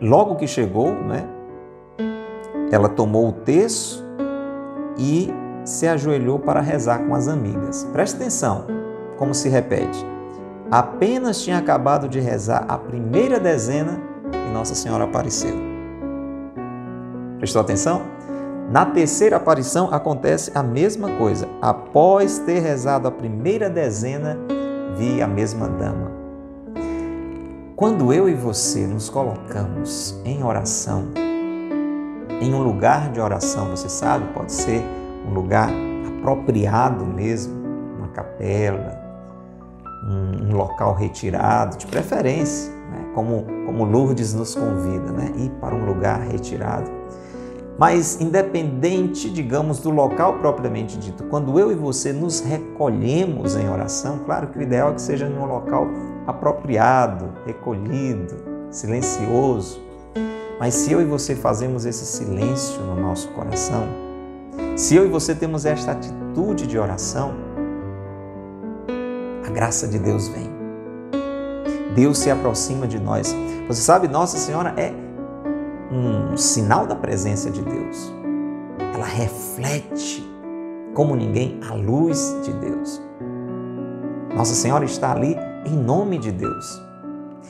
Logo 0.00 0.36
que 0.36 0.46
chegou, 0.46 0.92
né, 0.92 1.26
ela 2.70 2.88
tomou 2.88 3.28
o 3.28 3.32
terço 3.32 4.04
e 4.98 5.32
se 5.64 5.86
ajoelhou 5.86 6.38
para 6.38 6.60
rezar 6.60 7.00
com 7.06 7.14
as 7.14 7.28
amigas. 7.28 7.84
Preste 7.92 8.16
atenção, 8.16 8.66
como 9.16 9.34
se 9.34 9.48
repete. 9.48 10.04
Apenas 10.70 11.42
tinha 11.42 11.58
acabado 11.58 12.08
de 12.08 12.20
rezar 12.20 12.64
a 12.68 12.76
primeira 12.76 13.38
dezena 13.38 14.00
e 14.32 14.52
Nossa 14.52 14.74
Senhora 14.74 15.04
apareceu. 15.04 15.54
Prestou 17.38 17.60
atenção? 17.60 18.02
Na 18.70 18.84
terceira 18.84 19.36
aparição 19.36 19.92
acontece 19.92 20.50
a 20.54 20.62
mesma 20.62 21.08
coisa. 21.16 21.48
Após 21.62 22.38
ter 22.40 22.58
rezado 22.58 23.06
a 23.06 23.10
primeira 23.12 23.70
dezena, 23.70 24.36
vi 24.96 25.22
a 25.22 25.26
mesma 25.26 25.68
dama. 25.68 26.10
Quando 27.76 28.12
eu 28.12 28.28
e 28.28 28.34
você 28.34 28.86
nos 28.86 29.08
colocamos 29.08 30.20
em 30.24 30.42
oração, 30.42 31.04
em 32.40 32.52
um 32.52 32.62
lugar 32.62 33.12
de 33.12 33.20
oração, 33.20 33.70
você 33.70 33.88
sabe, 33.88 34.26
pode 34.34 34.52
ser 34.52 34.82
um 35.28 35.34
lugar 35.34 35.70
apropriado 36.18 37.04
mesmo, 37.04 37.54
uma 37.98 38.08
capela, 38.08 38.98
um, 40.08 40.56
local 40.56 40.94
retirado, 40.94 41.76
de 41.76 41.86
preferência, 41.86 42.72
né? 42.90 43.10
como, 43.14 43.44
como 43.64 43.84
Lourdes 43.84 44.34
nos 44.34 44.54
convida, 44.54 45.12
né? 45.12 45.32
ir 45.36 45.50
para 45.60 45.74
um 45.74 45.84
lugar 45.84 46.20
retirado. 46.20 46.90
Mas 47.78 48.18
independente, 48.20 49.28
digamos, 49.28 49.80
do 49.80 49.90
local 49.90 50.38
propriamente 50.38 50.96
dito, 50.96 51.24
quando 51.24 51.58
eu 51.58 51.70
e 51.70 51.74
você 51.74 52.12
nos 52.12 52.40
recolhemos 52.40 53.54
em 53.54 53.68
oração, 53.68 54.20
claro 54.24 54.48
que 54.48 54.58
o 54.58 54.62
ideal 54.62 54.90
é 54.90 54.94
que 54.94 55.02
seja 55.02 55.26
em 55.26 55.36
um 55.36 55.44
local 55.44 55.86
apropriado, 56.26 57.28
recolhido, 57.44 58.34
silencioso. 58.70 59.82
Mas 60.58 60.74
se 60.74 60.90
eu 60.90 61.02
e 61.02 61.04
você 61.04 61.36
fazemos 61.36 61.84
esse 61.84 62.06
silêncio 62.06 62.80
no 62.80 62.96
nosso 62.96 63.28
coração, 63.28 63.86
se 64.74 64.94
eu 64.96 65.04
e 65.04 65.08
você 65.08 65.34
temos 65.34 65.66
esta 65.66 65.92
atitude 65.92 66.66
de 66.66 66.78
oração, 66.78 67.34
a 69.46 69.50
graça 69.50 69.86
de 69.86 69.98
Deus 69.98 70.28
vem. 70.28 70.50
Deus 71.94 72.18
se 72.18 72.30
aproxima 72.30 72.86
de 72.86 72.98
nós. 72.98 73.34
Você 73.68 73.82
sabe, 73.82 74.08
Nossa 74.08 74.38
Senhora 74.38 74.74
é 74.78 75.05
um 75.90 76.36
sinal 76.36 76.86
da 76.86 76.94
presença 76.94 77.50
de 77.50 77.62
Deus. 77.62 78.12
Ela 78.94 79.06
reflete 79.06 80.26
como 80.94 81.14
ninguém 81.14 81.60
a 81.68 81.74
luz 81.74 82.36
de 82.42 82.52
Deus. 82.54 83.02
Nossa 84.34 84.54
Senhora 84.54 84.84
está 84.84 85.12
ali 85.12 85.36
em 85.66 85.76
nome 85.76 86.18
de 86.18 86.32
Deus. 86.32 86.82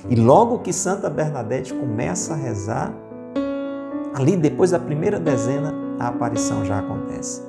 E 0.09 0.15
logo 0.15 0.61
que 0.61 0.73
Santa 0.73 1.11
Bernadette 1.11 1.75
começa 1.75 2.35
a 2.35 2.37
rezar, 2.37 2.93
ali 4.15 4.37
depois 4.37 4.71
da 4.71 4.79
primeira 4.79 5.19
dezena, 5.19 5.75
a 5.99 6.09
aparição 6.09 6.65
já 6.65 6.79
acontece. 6.79 7.43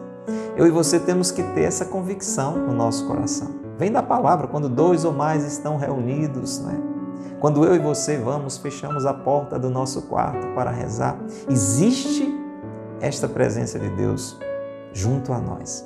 Eu 0.55 0.65
e 0.65 0.71
você 0.71 0.99
temos 0.99 1.29
que 1.31 1.43
ter 1.43 1.61
essa 1.61 1.85
convicção 1.85 2.57
no 2.57 2.73
nosso 2.73 3.05
coração. 3.07 3.49
Vem 3.77 3.91
da 3.91 4.01
palavra, 4.01 4.47
quando 4.47 4.67
dois 4.67 5.05
ou 5.05 5.13
mais 5.13 5.45
estão 5.45 5.77
reunidos, 5.77 6.59
né? 6.59 6.79
Quando 7.39 7.63
eu 7.63 7.75
e 7.75 7.79
você 7.79 8.17
vamos, 8.17 8.57
fechamos 8.57 9.05
a 9.05 9.13
porta 9.13 9.59
do 9.59 9.69
nosso 9.69 10.03
quarto 10.03 10.47
para 10.55 10.71
rezar, 10.71 11.15
existe 11.47 12.35
esta 12.99 13.27
presença 13.27 13.77
de 13.77 13.89
Deus 13.89 14.39
junto 14.91 15.31
a 15.31 15.39
nós. 15.39 15.85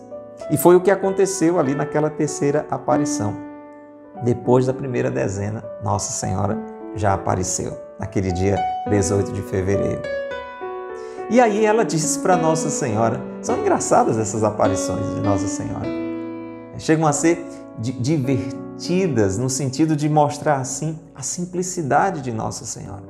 E 0.49 0.55
foi 0.55 0.77
o 0.77 0.81
que 0.81 0.89
aconteceu 0.89 1.59
ali 1.59 1.75
naquela 1.75 2.09
terceira 2.09 2.65
aparição. 2.71 3.35
Depois 4.23 4.65
da 4.65 4.73
primeira 4.73 5.11
dezena, 5.11 5.61
Nossa 5.83 6.13
Senhora 6.13 6.57
já 6.95 7.13
apareceu, 7.13 7.77
naquele 7.99 8.31
dia 8.31 8.57
18 8.89 9.33
de 9.33 9.41
fevereiro. 9.41 10.01
E 11.29 11.41
aí 11.41 11.65
ela 11.65 11.83
disse 11.83 12.19
para 12.19 12.37
Nossa 12.37 12.69
Senhora, 12.69 13.19
são 13.41 13.59
engraçadas 13.59 14.17
essas 14.17 14.43
aparições 14.43 15.15
de 15.15 15.21
Nossa 15.21 15.47
Senhora. 15.47 15.87
Chegam 16.77 17.05
a 17.05 17.11
ser 17.11 17.45
divertidas 17.77 18.70
no 19.37 19.49
sentido 19.49 19.95
de 19.95 20.09
mostrar 20.09 20.57
assim 20.57 20.97
a 21.15 21.21
simplicidade 21.21 22.21
de 22.21 22.31
Nossa 22.31 22.65
Senhora. 22.65 23.03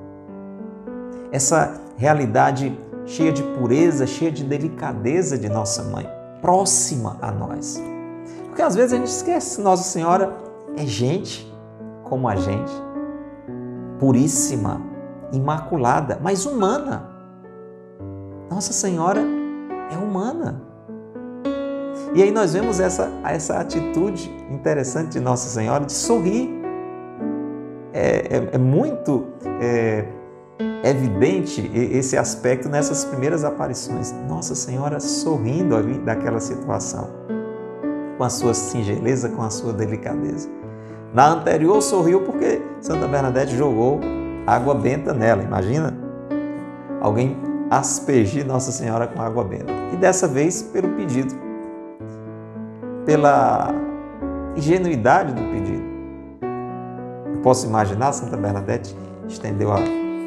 Essa 1.31 1.79
realidade 1.97 2.77
cheia 3.05 3.31
de 3.31 3.41
pureza, 3.41 4.05
cheia 4.05 4.31
de 4.31 4.43
delicadeza 4.43 5.37
de 5.37 5.47
nossa 5.47 5.83
mãe, 5.83 6.07
próxima 6.41 7.17
a 7.21 7.31
nós. 7.31 7.81
Porque 8.45 8.61
às 8.61 8.75
vezes 8.75 8.93
a 8.93 8.97
gente 8.97 9.07
esquece 9.07 9.57
que 9.57 9.61
Nossa 9.61 9.83
Senhora 9.83 10.35
é 10.75 10.85
gente 10.85 11.49
como 12.03 12.27
a 12.27 12.35
gente, 12.35 12.73
puríssima, 13.97 14.81
imaculada, 15.31 16.19
mas 16.21 16.45
humana. 16.45 17.09
Nossa 18.49 18.73
Senhora 18.73 19.21
é 19.89 19.97
humana. 19.97 20.70
E 22.13 22.21
aí 22.21 22.29
nós 22.29 22.51
vemos 22.51 22.81
essa, 22.81 23.09
essa 23.23 23.57
atitude 23.57 24.29
interessante 24.49 25.11
de 25.11 25.19
Nossa 25.21 25.47
Senhora 25.47 25.85
de 25.85 25.93
sorrir. 25.93 26.49
É, 27.93 28.37
é, 28.37 28.49
é 28.53 28.57
muito 28.57 29.27
é, 29.61 30.05
evidente 30.83 31.71
esse 31.73 32.17
aspecto 32.17 32.67
nessas 32.67 33.05
primeiras 33.05 33.45
aparições. 33.45 34.13
Nossa 34.27 34.55
Senhora 34.55 34.99
sorrindo 34.99 35.73
ali 35.73 35.99
daquela 35.99 36.41
situação, 36.41 37.09
com 38.17 38.23
a 38.25 38.29
sua 38.29 38.53
singeleza, 38.53 39.29
com 39.29 39.41
a 39.41 39.49
sua 39.49 39.71
delicadeza. 39.71 40.49
Na 41.13 41.29
anterior 41.29 41.81
sorriu 41.81 42.21
porque 42.23 42.61
Santa 42.81 43.07
Bernadette 43.07 43.55
jogou 43.55 44.01
água 44.45 44.75
benta 44.75 45.13
nela, 45.13 45.43
imagina? 45.43 45.97
Alguém 46.99 47.37
aspergir 47.69 48.45
Nossa 48.45 48.71
Senhora 48.73 49.07
com 49.07 49.21
água 49.21 49.45
benta. 49.45 49.71
E 49.93 49.95
dessa 49.95 50.27
vez 50.27 50.61
pelo 50.61 50.89
pedido 50.89 51.50
pela 53.05 53.73
ingenuidade 54.55 55.33
do 55.33 55.41
pedido. 55.51 55.83
Eu 57.33 57.41
posso 57.41 57.65
imaginar 57.65 58.11
Santa 58.13 58.37
Bernadette 58.37 58.95
estendeu 59.27 59.71
a, 59.71 59.79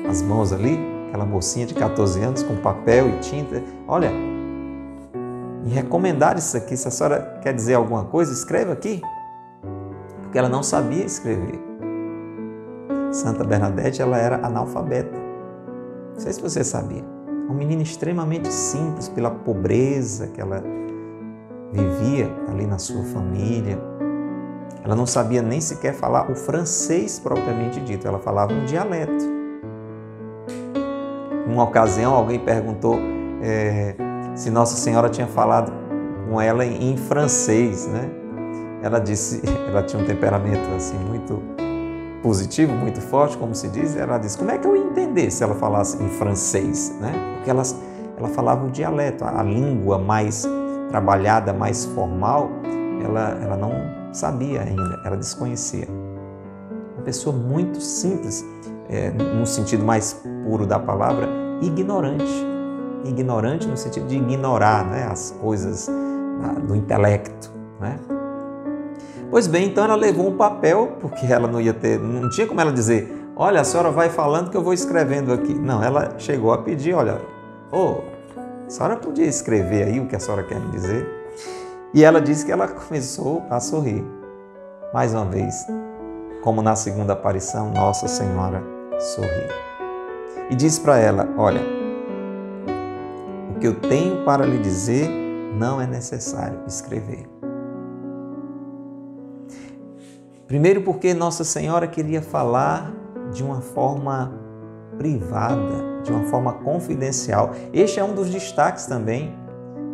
as 0.08 0.22
mãos 0.22 0.52
ali, 0.52 0.78
aquela 1.08 1.24
mocinha 1.24 1.66
de 1.66 1.74
14 1.74 2.20
anos 2.22 2.42
com 2.42 2.56
papel 2.56 3.08
e 3.08 3.18
tinta. 3.18 3.62
Olha, 3.86 4.10
e 5.64 5.68
recomendar 5.68 6.36
isso 6.36 6.56
aqui, 6.56 6.76
se 6.76 6.88
a 6.88 6.90
senhora 6.90 7.38
quer 7.42 7.54
dizer 7.54 7.74
alguma 7.74 8.04
coisa, 8.04 8.32
escreva 8.32 8.72
aqui. 8.72 9.00
Porque 10.22 10.38
ela 10.38 10.48
não 10.48 10.62
sabia 10.62 11.04
escrever. 11.04 11.60
Santa 13.10 13.44
Bernadette, 13.44 14.02
ela 14.02 14.18
era 14.18 14.44
analfabeta. 14.44 15.16
Não 16.14 16.20
sei 16.20 16.32
se 16.32 16.40
você 16.40 16.64
sabia. 16.64 17.04
Uma 17.46 17.54
menina 17.54 17.82
extremamente 17.82 18.52
simples 18.52 19.08
pela 19.08 19.30
pobreza 19.30 20.26
que 20.28 20.40
ela 20.40 20.62
vivia 21.74 22.30
ali 22.48 22.66
na 22.66 22.78
sua 22.78 23.02
família. 23.02 23.78
Ela 24.84 24.94
não 24.94 25.06
sabia 25.06 25.42
nem 25.42 25.60
sequer 25.60 25.94
falar 25.94 26.30
o 26.30 26.36
francês 26.36 27.18
propriamente 27.18 27.80
dito, 27.80 28.06
ela 28.06 28.18
falava 28.18 28.52
um 28.52 28.64
dialeto. 28.64 29.24
Uma 31.46 31.64
ocasião, 31.64 32.14
alguém 32.14 32.38
perguntou 32.38 32.98
é, 33.42 33.94
se 34.34 34.50
Nossa 34.50 34.76
Senhora 34.76 35.08
tinha 35.08 35.26
falado 35.26 35.72
com 36.28 36.40
ela 36.40 36.64
em 36.64 36.96
francês, 36.96 37.86
né? 37.86 38.10
Ela 38.82 38.98
disse, 38.98 39.42
ela 39.68 39.82
tinha 39.82 40.02
um 40.02 40.06
temperamento 40.06 40.66
assim 40.76 40.96
muito 40.98 41.42
positivo, 42.22 42.72
muito 42.72 43.00
forte, 43.00 43.36
como 43.36 43.54
se 43.54 43.68
diz. 43.68 43.96
Ela 43.96 44.16
disse, 44.18 44.38
como 44.38 44.50
é 44.50 44.58
que 44.58 44.66
eu 44.66 44.76
ia 44.76 44.84
entender 44.84 45.30
se 45.30 45.42
ela 45.42 45.54
falasse 45.54 46.02
em 46.02 46.08
francês, 46.08 46.94
né? 47.00 47.12
Porque 47.36 47.50
elas, 47.50 47.76
ela 48.16 48.28
falava 48.28 48.66
o 48.66 48.70
dialeto, 48.70 49.24
a 49.24 49.42
língua 49.42 49.98
mais 49.98 50.46
trabalhada, 50.94 51.52
mais 51.52 51.84
formal, 51.86 52.48
ela, 53.04 53.36
ela 53.42 53.56
não 53.56 53.72
sabia 54.12 54.60
ainda, 54.60 55.00
ela 55.04 55.16
desconhecia. 55.16 55.88
Uma 56.94 57.02
pessoa 57.02 57.34
muito 57.34 57.80
simples, 57.80 58.44
é, 58.88 59.10
no 59.10 59.44
sentido 59.44 59.84
mais 59.84 60.24
puro 60.44 60.64
da 60.64 60.78
palavra, 60.78 61.28
ignorante. 61.60 62.46
Ignorante 63.04 63.66
no 63.66 63.76
sentido 63.76 64.06
de 64.06 64.16
ignorar 64.18 64.86
né, 64.86 65.08
as 65.10 65.32
coisas 65.42 65.90
do 66.64 66.76
intelecto. 66.76 67.50
Né? 67.80 67.98
Pois 69.32 69.48
bem, 69.48 69.66
então 69.66 69.82
ela 69.82 69.96
levou 69.96 70.28
um 70.28 70.36
papel, 70.36 70.96
porque 71.00 71.26
ela 71.26 71.48
não 71.48 71.60
ia 71.60 71.74
ter, 71.74 71.98
não 71.98 72.30
tinha 72.30 72.46
como 72.46 72.60
ela 72.60 72.72
dizer, 72.72 73.32
olha, 73.34 73.62
a 73.62 73.64
senhora 73.64 73.90
vai 73.90 74.10
falando 74.10 74.48
que 74.48 74.56
eu 74.56 74.62
vou 74.62 74.72
escrevendo 74.72 75.32
aqui. 75.32 75.54
Não, 75.54 75.82
ela 75.82 76.14
chegou 76.18 76.52
a 76.52 76.58
pedir, 76.58 76.94
olha, 76.94 77.20
oh, 77.72 78.13
senhora 78.74 78.96
podia 78.96 79.26
escrever 79.26 79.84
aí 79.84 80.00
o 80.00 80.06
que 80.06 80.16
a 80.16 80.18
senhora 80.20 80.42
quer 80.42 80.58
me 80.58 80.68
dizer? 80.72 81.06
E 81.94 82.02
ela 82.02 82.20
disse 82.20 82.44
que 82.44 82.50
ela 82.50 82.66
começou 82.88 83.44
a 83.48 83.60
sorrir. 83.60 84.04
Mais 84.92 85.14
uma 85.14 85.24
vez, 85.24 85.64
como 86.42 86.60
na 86.60 86.74
segunda 86.74 87.12
aparição, 87.12 87.70
Nossa 87.70 88.08
Senhora 88.08 88.62
sorriu. 88.98 89.48
E 90.50 90.56
disse 90.56 90.80
para 90.80 90.98
ela: 90.98 91.28
Olha, 91.38 91.60
o 93.54 93.58
que 93.60 93.66
eu 93.66 93.80
tenho 93.80 94.24
para 94.24 94.44
lhe 94.44 94.58
dizer 94.58 95.08
não 95.56 95.80
é 95.80 95.86
necessário 95.86 96.60
escrever. 96.66 97.28
Primeiro, 100.48 100.82
porque 100.82 101.14
Nossa 101.14 101.44
Senhora 101.44 101.86
queria 101.86 102.20
falar 102.20 102.92
de 103.32 103.42
uma 103.42 103.60
forma 103.60 104.43
privada, 104.98 106.02
de 106.02 106.12
uma 106.12 106.24
forma 106.24 106.52
confidencial. 106.52 107.50
Este 107.72 108.00
é 108.00 108.04
um 108.04 108.14
dos 108.14 108.30
destaques 108.30 108.86
também 108.86 109.34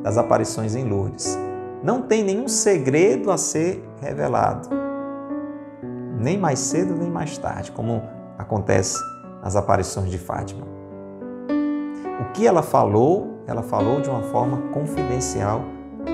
das 0.02 0.18
aparições 0.18 0.74
em 0.74 0.84
Lourdes. 0.88 1.38
Não 1.82 2.02
tem 2.02 2.22
nenhum 2.22 2.48
segredo 2.48 3.30
a 3.30 3.38
ser 3.38 3.82
revelado, 4.00 4.68
nem 6.18 6.38
mais 6.38 6.58
cedo 6.58 6.94
nem 6.94 7.10
mais 7.10 7.38
tarde, 7.38 7.72
como 7.72 8.02
acontece 8.38 8.98
nas 9.42 9.56
aparições 9.56 10.10
de 10.10 10.18
Fátima. 10.18 10.66
O 12.20 12.32
que 12.32 12.46
ela 12.46 12.62
falou, 12.62 13.42
ela 13.46 13.62
falou 13.62 14.00
de 14.00 14.10
uma 14.10 14.22
forma 14.22 14.58
confidencial 14.72 15.62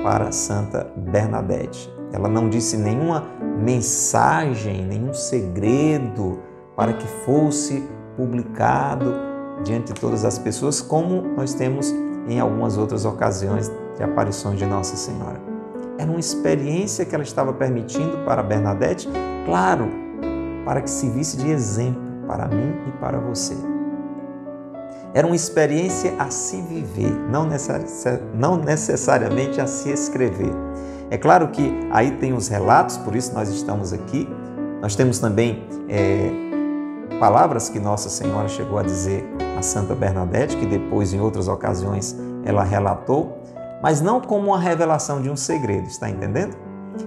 para 0.05 0.31
Santa 0.31 0.87
Bernadette. 0.97 1.93
Ela 2.13 2.29
não 2.29 2.49
disse 2.49 2.77
nenhuma 2.77 3.25
mensagem, 3.59 4.85
nenhum 4.85 5.13
segredo 5.13 6.39
para 6.77 6.93
que 6.93 7.07
fosse 7.07 7.89
publicado 8.17 9.15
diante 9.65 9.93
de 9.93 10.01
todas 10.01 10.25
as 10.25 10.39
pessoas, 10.39 10.81
como 10.81 11.23
nós 11.37 11.55
temos 11.55 11.95
em 12.29 12.41
algumas 12.41 12.77
outras 12.77 13.05
ocasiões 13.05 13.71
de 13.97 14.03
aparições 14.03 14.59
de 14.59 14.67
Nossa 14.67 14.97
Senhora. 14.97 15.41
Era 15.99 16.11
uma 16.11 16.21
experiência 16.21 17.05
que 17.05 17.15
ela 17.15 17.25
estava 17.25 17.53
permitindo 17.53 18.19
para 18.25 18.43
Bernadette, 18.43 19.09
claro, 19.45 19.89
para 20.65 20.81
que 20.81 20.91
se 20.91 21.09
visse 21.09 21.37
de 21.37 21.51
exemplo 21.51 22.03
para 22.27 22.47
mim 22.49 22.75
e 22.87 22.91
para 22.99 23.19
você. 23.19 23.55
Era 25.15 25.27
uma 25.27 25.37
experiência 25.37 26.15
a 26.19 26.29
se 26.29 26.61
viver, 26.61 27.11
não, 27.31 27.49
não 28.35 28.59
necessariamente 28.59 29.61
a 29.61 29.67
se 29.67 29.91
escrever. 29.91 30.53
É 31.09 31.17
claro 31.17 31.49
que 31.49 31.73
aí 31.91 32.11
tem 32.11 32.35
os 32.35 32.49
relatos, 32.49 32.99
por 32.99 33.17
isso 33.17 33.33
nós 33.33 33.49
estamos 33.49 33.93
aqui. 33.93 34.29
Nós 34.83 34.95
temos 34.95 35.19
também 35.19 35.67
é, 35.89 36.31
palavras 37.19 37.69
que 37.69 37.79
Nossa 37.79 38.09
Senhora 38.09 38.49
chegou 38.49 38.79
a 38.79 38.83
dizer 38.83 39.25
a 39.59 39.63
Santa 39.63 39.95
Bernadette, 39.95 40.57
que 40.57 40.67
depois, 40.67 41.13
em 41.13 41.21
outras 41.21 41.49
ocasiões, 41.49 42.17
ela 42.45 42.63
relatou, 42.63 43.39
mas 43.83 44.01
não 44.01 44.21
como 44.21 44.49
uma 44.49 44.59
revelação 44.59 45.21
de 45.21 45.31
um 45.31 45.37
segredo, 45.37 45.87
está 45.87 46.09
entendendo? 46.09 46.57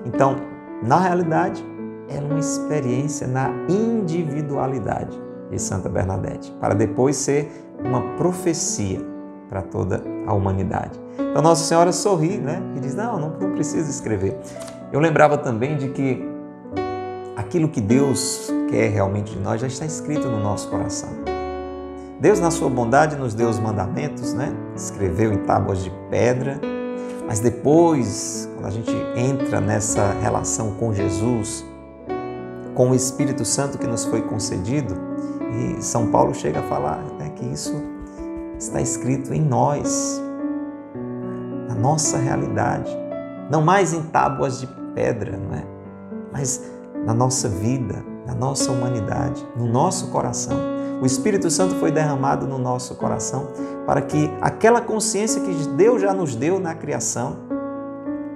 Então, 0.05 0.35
na 0.83 0.99
realidade, 0.99 1.63
era 2.09 2.25
uma 2.25 2.39
experiência 2.39 3.27
na 3.27 3.51
individualidade 3.69 5.19
de 5.49 5.59
Santa 5.59 5.89
Bernadette, 5.89 6.51
para 6.59 6.73
depois 6.73 7.15
ser 7.15 7.51
uma 7.83 8.01
profecia 8.17 8.99
para 9.47 9.62
toda 9.62 10.03
a 10.27 10.33
humanidade. 10.33 10.99
Então, 11.19 11.41
Nossa 11.41 11.63
Senhora 11.63 11.91
sorri 11.91 12.38
né? 12.38 12.62
e 12.75 12.79
diz: 12.79 12.95
Não, 12.95 13.19
não, 13.19 13.29
não 13.31 13.51
precisa 13.51 13.89
escrever. 13.89 14.38
Eu 14.91 14.99
lembrava 14.99 15.38
também 15.38 15.77
de 15.77 15.89
que 15.89 16.27
aquilo 17.35 17.67
que 17.67 17.81
Deus 17.81 18.51
quer 18.69 18.89
realmente 18.89 19.34
de 19.34 19.39
nós 19.39 19.60
já 19.60 19.67
está 19.67 19.86
escrito 19.86 20.27
no 20.27 20.39
nosso 20.39 20.69
coração. 20.69 21.10
Deus, 22.19 22.39
na 22.39 22.51
sua 22.51 22.69
bondade, 22.69 23.15
nos 23.15 23.34
deu 23.34 23.49
os 23.49 23.60
mandamentos, 23.60 24.34
né? 24.34 24.53
escreveu 24.75 25.32
em 25.32 25.38
tábuas 25.39 25.84
de 25.84 25.91
pedra, 26.10 26.60
mas 27.25 27.39
depois, 27.39 28.49
quando 28.55 28.65
a 28.65 28.71
gente 28.71 28.91
entra 29.15 29.62
nessa 29.62 30.12
relação 30.21 30.71
com 30.71 30.93
Jesus, 30.93 31.65
com 32.75 32.91
o 32.91 32.95
Espírito 32.95 33.45
Santo 33.45 33.77
que 33.77 33.88
nos 33.88 34.05
foi 34.05 34.21
concedido, 34.21 34.95
e 35.51 35.82
São 35.82 36.12
Paulo 36.12 36.34
chega 36.34 36.60
a 36.60 36.63
falar 36.63 37.01
né, 37.17 37.29
que 37.36 37.45
isso 37.45 37.73
está 38.58 38.82
escrito 38.82 39.34
em 39.34 39.41
nós, 39.41 40.21
na 41.69 41.75
nossa 41.75 42.17
realidade, 42.17 42.91
não 43.49 43.62
mais 43.62 43.93
em 43.93 44.01
tábuas 44.03 44.60
de 44.60 44.67
pedra, 44.93 45.38
não 45.38 45.55
é? 45.55 45.63
mas 46.34 46.69
na 47.05 47.13
nossa 47.13 47.47
vida, 47.47 48.03
na 48.30 48.36
nossa 48.36 48.72
humanidade, 48.72 49.44
no 49.56 49.65
nosso 49.65 50.12
coração. 50.12 50.56
O 51.02 51.06
Espírito 51.06 51.50
Santo 51.50 51.76
foi 51.76 51.92
derramado 51.92 52.46
no 52.46 52.60
nosso 52.60 52.94
coração 52.96 53.48
para 53.88 54.02
que 54.02 54.30
aquela 54.39 54.82
consciência 54.82 55.42
que 55.42 55.52
Deus 55.70 56.02
já 56.02 56.13
nos 56.13 56.36
deu 56.36 56.60
na 56.60 56.76
criação 56.76 57.38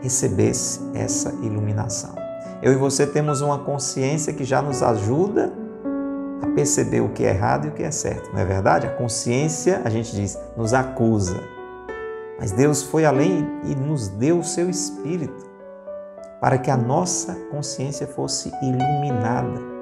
recebesse 0.02 0.82
essa 0.96 1.30
iluminação. 1.44 2.16
Eu 2.62 2.74
e 2.74 2.76
você 2.76 3.06
temos 3.06 3.42
uma 3.42 3.60
consciência 3.60 4.34
que 4.34 4.44
já 4.44 4.62
nos 4.62 4.82
ajuda 4.82 5.54
a 6.42 6.48
perceber 6.48 7.02
o 7.02 7.10
que 7.10 7.24
é 7.24 7.30
errado 7.30 7.66
e 7.66 7.70
o 7.70 7.74
que 7.74 7.84
é 7.84 7.92
certo, 7.92 8.32
não 8.34 8.40
é 8.40 8.46
verdade? 8.46 8.88
A 8.88 8.90
consciência, 8.90 9.82
a 9.86 9.90
gente 9.90 10.16
diz, 10.16 10.38
nos 10.58 10.74
acusa. 10.74 11.40
Mas 12.40 12.52
Deus 12.52 12.82
foi 12.82 13.06
além 13.06 13.48
e 13.64 13.76
nos 13.76 14.08
deu 14.08 14.40
o 14.40 14.44
seu 14.44 14.70
espírito 14.70 15.54
para 16.42 16.58
que 16.58 16.72
a 16.72 16.76
nossa 16.76 17.36
consciência 17.52 18.08
fosse 18.08 18.52
iluminada, 18.62 19.73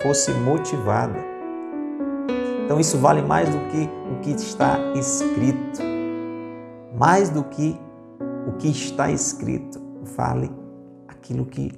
fosse 0.00 0.30
motivada. 0.32 1.18
Então 2.64 2.80
isso 2.80 2.98
vale 2.98 3.22
mais 3.22 3.48
do 3.48 3.58
que 3.70 3.88
o 4.12 4.20
que 4.20 4.30
está 4.32 4.78
escrito. 4.94 5.80
Mais 6.98 7.30
do 7.30 7.44
que 7.44 7.78
o 8.46 8.52
que 8.52 8.68
está 8.68 9.10
escrito, 9.10 9.80
vale 10.16 10.50
aquilo 11.08 11.44
que 11.44 11.72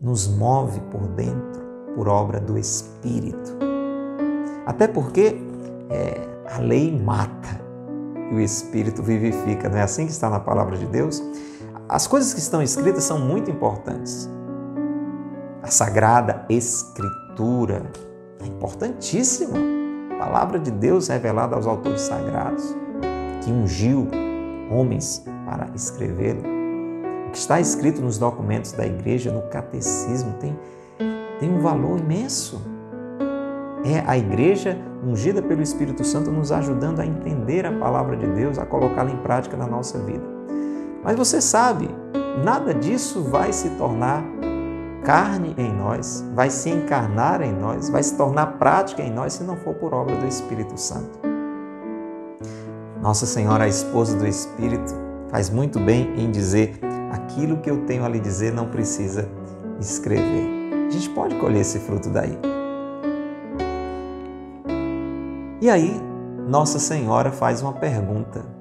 nos 0.00 0.28
move 0.28 0.80
por 0.90 1.06
dentro, 1.08 1.60
por 1.94 2.08
obra 2.08 2.40
do 2.40 2.56
Espírito. 2.56 3.58
Até 4.66 4.86
porque 4.86 5.36
é, 5.90 6.28
a 6.54 6.58
lei 6.58 6.96
mata 6.96 7.60
e 8.30 8.34
o 8.34 8.40
Espírito 8.40 9.02
vivifica, 9.02 9.68
não 9.68 9.78
é 9.78 9.82
assim 9.82 10.06
que 10.06 10.12
está 10.12 10.30
na 10.30 10.40
palavra 10.40 10.76
de 10.76 10.86
Deus? 10.86 11.22
As 11.88 12.06
coisas 12.06 12.32
que 12.32 12.40
estão 12.40 12.62
escritas 12.62 13.04
são 13.04 13.18
muito 13.18 13.50
importantes. 13.50 14.30
A 15.70 15.72
Sagrada 15.72 16.44
Escritura 16.48 17.84
é 18.42 18.46
importantíssima. 18.48 19.56
A 20.16 20.24
palavra 20.24 20.58
de 20.58 20.68
Deus 20.68 21.06
revelada 21.06 21.54
aos 21.54 21.64
autores 21.64 22.00
sagrados, 22.00 22.74
que 23.40 23.52
ungiu 23.52 24.08
homens 24.68 25.24
para 25.46 25.70
escrever. 25.72 26.38
O 27.28 27.30
que 27.30 27.38
está 27.38 27.60
escrito 27.60 28.02
nos 28.02 28.18
documentos 28.18 28.72
da 28.72 28.84
igreja, 28.84 29.30
no 29.30 29.42
catecismo, 29.42 30.32
tem, 30.40 30.58
tem 31.38 31.48
um 31.48 31.60
valor 31.60 32.00
imenso. 32.00 32.60
É 33.84 34.02
a 34.08 34.18
igreja 34.18 34.76
ungida 35.06 35.40
pelo 35.40 35.62
Espírito 35.62 36.02
Santo 36.02 36.32
nos 36.32 36.50
ajudando 36.50 36.98
a 36.98 37.06
entender 37.06 37.64
a 37.64 37.70
palavra 37.78 38.16
de 38.16 38.26
Deus, 38.26 38.58
a 38.58 38.66
colocá-la 38.66 39.12
em 39.12 39.18
prática 39.18 39.56
na 39.56 39.68
nossa 39.68 40.00
vida. 40.00 40.24
Mas 41.04 41.16
você 41.16 41.40
sabe, 41.40 41.88
nada 42.44 42.74
disso 42.74 43.22
vai 43.22 43.52
se 43.52 43.70
tornar 43.76 44.24
carne 45.04 45.54
em 45.56 45.72
nós, 45.72 46.24
vai 46.34 46.50
se 46.50 46.70
encarnar 46.70 47.42
em 47.42 47.52
nós, 47.52 47.88
vai 47.88 48.02
se 48.02 48.16
tornar 48.16 48.58
prática 48.58 49.02
em 49.02 49.10
nós 49.10 49.34
se 49.34 49.44
não 49.44 49.56
for 49.56 49.74
por 49.74 49.94
obra 49.94 50.16
do 50.16 50.26
Espírito 50.26 50.78
Santo. 50.78 51.18
Nossa 53.00 53.26
Senhora, 53.26 53.64
a 53.64 53.68
esposa 53.68 54.16
do 54.16 54.26
Espírito, 54.26 54.94
faz 55.28 55.48
muito 55.48 55.78
bem 55.80 56.12
em 56.16 56.30
dizer 56.30 56.78
aquilo 57.12 57.58
que 57.58 57.70
eu 57.70 57.84
tenho 57.86 58.04
a 58.04 58.08
lhe 58.08 58.20
dizer 58.20 58.52
não 58.52 58.68
precisa 58.68 59.28
escrever. 59.78 60.86
A 60.88 60.90
gente 60.90 61.08
pode 61.10 61.34
colher 61.36 61.60
esse 61.60 61.78
fruto 61.78 62.10
daí. 62.10 62.38
E 65.60 65.70
aí, 65.70 66.00
Nossa 66.48 66.78
Senhora 66.78 67.30
faz 67.30 67.62
uma 67.62 67.72
pergunta 67.72 68.60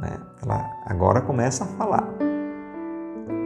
né? 0.00 0.18
Ela 0.42 0.70
agora 0.86 1.20
começa 1.20 1.64
a 1.64 1.66
falar. 1.66 2.08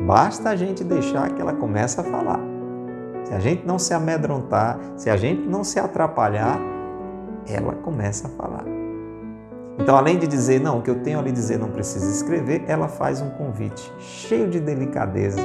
Basta 0.07 0.51
a 0.51 0.57
gente 0.57 0.85
deixar 0.85 1.31
que 1.31 1.41
ela 1.41 1.55
comece 1.55 1.99
a 1.99 2.05
falar. 2.05 2.41
Se 3.25 3.33
a 3.33 3.39
gente 3.39 3.67
não 3.67 3.79
se 3.79 3.95
amedrontar, 3.95 4.79
se 4.97 5.09
a 5.09 5.17
gente 5.17 5.49
não 5.49 5.65
se 5.65 5.79
atrapalhar, 5.79 6.61
ela 7.49 7.73
começa 7.73 8.29
a 8.29 8.31
falar. 8.31 8.65
Então, 9.79 9.97
além 9.97 10.19
de 10.19 10.27
dizer, 10.27 10.61
não, 10.61 10.79
o 10.79 10.83
que 10.83 10.91
eu 10.91 11.03
tenho 11.03 11.19
ali 11.19 11.33
dizer 11.33 11.59
não 11.59 11.71
precisa 11.71 12.11
escrever, 12.11 12.65
ela 12.69 12.87
faz 12.87 13.23
um 13.23 13.31
convite 13.31 13.91
cheio 13.99 14.49
de 14.49 14.61
delicadeza. 14.61 15.41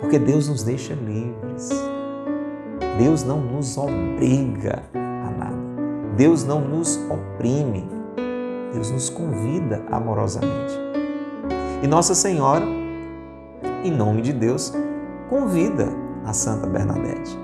Porque 0.00 0.18
Deus 0.18 0.48
nos 0.48 0.64
deixa 0.64 0.92
livres. 0.94 1.70
Deus 2.98 3.22
não 3.22 3.40
nos 3.40 3.78
obriga 3.78 4.82
a 4.92 5.30
nada. 5.30 5.56
Deus 6.16 6.44
não 6.44 6.60
nos 6.60 6.98
oprime. 7.08 7.88
Deus 8.72 8.90
nos 8.90 9.08
convida 9.08 9.82
amorosamente. 9.90 10.74
E 11.82 11.86
Nossa 11.86 12.14
Senhora, 12.14 12.77
em 13.84 13.90
nome 13.90 14.22
de 14.22 14.32
Deus, 14.32 14.72
convida 15.28 15.88
a 16.24 16.32
Santa 16.32 16.66
Bernadette. 16.66 17.38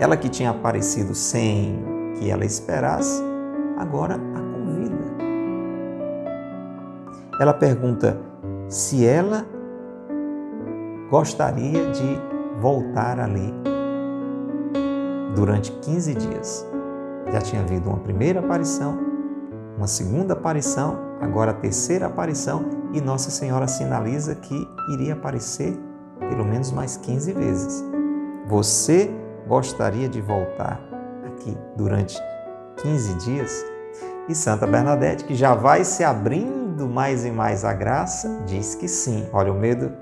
Ela 0.00 0.16
que 0.16 0.28
tinha 0.28 0.50
aparecido 0.50 1.14
sem 1.14 1.82
que 2.18 2.30
ela 2.30 2.44
esperasse, 2.44 3.22
agora 3.76 4.14
a 4.14 4.40
convida. 4.40 5.04
Ela 7.40 7.54
pergunta 7.54 8.18
se 8.68 9.06
ela 9.06 9.44
gostaria 11.10 11.90
de 11.90 12.20
voltar 12.60 13.18
ali 13.18 13.52
durante 15.34 15.72
15 15.72 16.14
dias. 16.14 16.66
Já 17.32 17.40
tinha 17.40 17.62
havido 17.62 17.88
uma 17.88 17.98
primeira 17.98 18.40
aparição, 18.40 18.98
uma 19.76 19.86
segunda 19.86 20.32
aparição, 20.32 21.07
agora 21.20 21.50
a 21.50 21.54
terceira 21.54 22.06
aparição, 22.06 22.64
e 22.92 23.00
Nossa 23.00 23.30
Senhora 23.30 23.66
sinaliza 23.68 24.34
que 24.34 24.66
iria 24.92 25.12
aparecer 25.12 25.78
pelo 26.18 26.44
menos 26.44 26.72
mais 26.72 26.96
15 26.96 27.32
vezes. 27.32 27.84
Você 28.46 29.10
gostaria 29.46 30.08
de 30.08 30.20
voltar 30.20 30.80
aqui 31.26 31.56
durante 31.76 32.18
15 32.82 33.14
dias. 33.14 33.64
E 34.28 34.34
Santa 34.34 34.66
Bernadette, 34.66 35.24
que 35.24 35.34
já 35.34 35.54
vai 35.54 35.84
se 35.84 36.04
abrindo 36.04 36.88
mais 36.88 37.24
e 37.24 37.30
mais 37.30 37.64
a 37.64 37.72
graça, 37.72 38.42
diz 38.46 38.74
que 38.74 38.86
sim. 38.88 39.28
Olha, 39.32 39.52
o 39.52 39.58
medo 39.58 39.92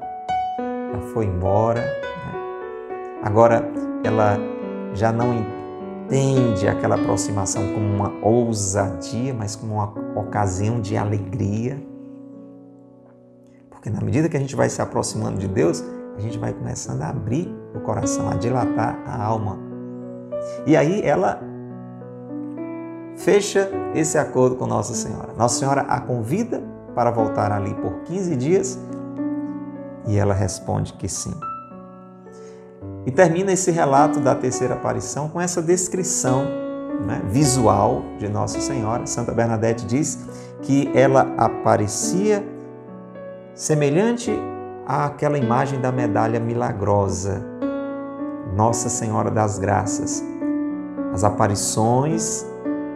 já 0.92 1.00
foi 1.12 1.26
embora. 1.26 1.80
Né? 1.80 3.20
Agora 3.22 3.68
ela 4.04 4.36
já 4.94 5.12
não 5.12 5.34
entende 5.34 5.55
aquela 6.70 6.94
aproximação 6.94 7.72
como 7.72 7.84
uma 7.84 8.12
ousadia, 8.22 9.34
mas 9.34 9.56
como 9.56 9.74
uma 9.74 9.92
ocasião 10.20 10.80
de 10.80 10.96
alegria. 10.96 11.82
Porque 13.70 13.90
na 13.90 14.00
medida 14.00 14.28
que 14.28 14.36
a 14.36 14.40
gente 14.40 14.54
vai 14.54 14.68
se 14.68 14.80
aproximando 14.80 15.38
de 15.38 15.48
Deus, 15.48 15.82
a 16.16 16.20
gente 16.20 16.38
vai 16.38 16.52
começando 16.52 17.02
a 17.02 17.08
abrir 17.08 17.52
o 17.74 17.80
coração, 17.80 18.30
a 18.30 18.34
dilatar 18.34 19.02
a 19.06 19.22
alma. 19.22 19.58
E 20.64 20.76
aí 20.76 21.02
ela 21.02 21.40
fecha 23.16 23.70
esse 23.94 24.16
acordo 24.16 24.56
com 24.56 24.66
Nossa 24.66 24.94
Senhora. 24.94 25.32
Nossa 25.36 25.58
Senhora 25.58 25.82
a 25.82 26.00
convida 26.00 26.62
para 26.94 27.10
voltar 27.10 27.50
ali 27.50 27.74
por 27.74 28.00
15 28.04 28.36
dias 28.36 28.78
e 30.06 30.16
ela 30.16 30.34
responde 30.34 30.92
que 30.92 31.08
sim. 31.08 31.34
E 33.06 33.10
termina 33.12 33.52
esse 33.52 33.70
relato 33.70 34.18
da 34.18 34.34
terceira 34.34 34.74
aparição 34.74 35.28
com 35.28 35.40
essa 35.40 35.62
descrição 35.62 36.44
né, 37.06 37.22
visual 37.28 38.02
de 38.18 38.28
Nossa 38.28 38.60
Senhora. 38.60 39.06
Santa 39.06 39.30
Bernadette 39.30 39.86
diz 39.86 40.18
que 40.62 40.90
ela 40.92 41.32
aparecia 41.38 42.44
semelhante 43.54 44.32
àquela 44.84 45.38
imagem 45.38 45.80
da 45.80 45.92
medalha 45.92 46.40
milagrosa, 46.40 47.40
Nossa 48.56 48.88
Senhora 48.88 49.30
das 49.30 49.58
Graças. 49.58 50.22
As 51.12 51.22
aparições 51.22 52.44